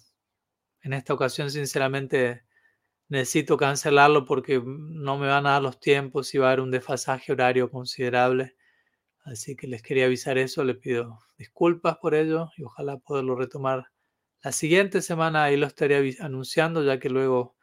[0.81, 2.43] en esta ocasión sinceramente
[3.09, 6.71] necesito cancelarlo porque no me van a dar los tiempos y va a haber un
[6.71, 8.55] desfasaje horario considerable.
[9.25, 13.85] Así que les quería avisar eso, les pido disculpas por ello y ojalá poderlo retomar
[14.45, 17.55] la siguiente semana ahí lo estaré anunciando, ya que luego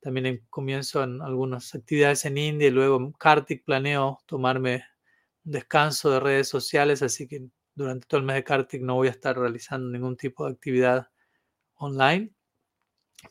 [0.00, 4.84] también comienzo en algunas actividades en India y luego en Kartik planeo tomarme
[5.44, 9.06] un descanso de redes sociales, así que durante todo el mes de Kartik no voy
[9.06, 11.06] a estar realizando ningún tipo de actividad
[11.76, 12.34] online,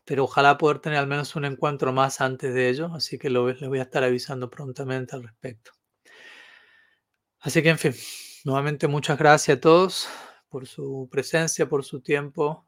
[0.06, 3.48] pero ojalá poder tener al menos un encuentro más antes de ello, así que lo,
[3.48, 5.72] les voy a estar avisando prontamente al respecto.
[7.40, 7.94] Así que, en fin,
[8.46, 10.08] nuevamente muchas gracias a todos
[10.48, 12.66] por su presencia, por su tiempo,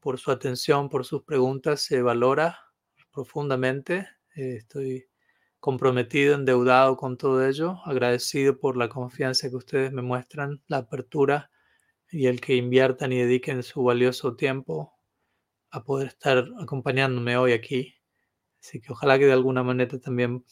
[0.00, 1.80] por su atención, por sus preguntas.
[1.80, 2.58] Se valora
[3.12, 4.08] profundamente.
[4.36, 5.08] Eh, estoy
[5.58, 11.50] comprometido, endeudado con todo ello, agradecido por la confianza que ustedes me muestran, la apertura
[12.10, 14.95] y el que inviertan y dediquen su valioso tiempo
[15.70, 17.94] a poder estar acompañándome hoy aquí.
[18.60, 20.44] Así que ojalá que de alguna manera también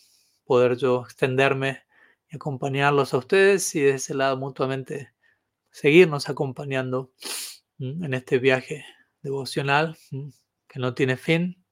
[0.45, 1.83] poder yo extenderme
[2.31, 5.12] y acompañarlos a ustedes y de ese lado mutuamente
[5.71, 7.12] seguirnos acompañando
[7.79, 8.85] en este viaje
[9.23, 9.97] devocional
[10.69, 11.65] que no tiene fin.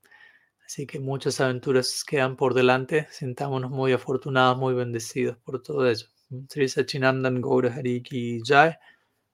[0.67, 3.07] Así que muchas aventuras quedan por delante.
[3.11, 6.07] Sintámonos muy afortunados, muy bendecidos por todo ello.
[6.49, 8.03] Sri Sachinandan Gaura Hari
[8.43, 8.75] Jai.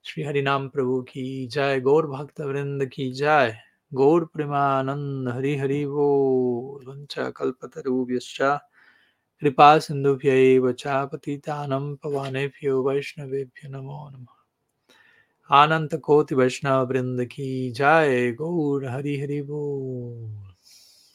[0.01, 1.79] Sri Harinam Prabhu ki Jai.
[1.79, 3.68] Gaur Bhakta Vrinda ki Jai.
[3.93, 6.81] गौर प्रेमानंद हरि हरि वो
[7.19, 8.37] कल्पतरुभ्यश्च
[9.41, 18.85] कृपा सिंधुभ्य चा, पतितानं पवानेभ्यो वैष्णवेभ्यो नमो नमः। आनंद कोटि वैष्णव वृंद की जय, गौर
[18.85, 20.48] हरि हरि बोल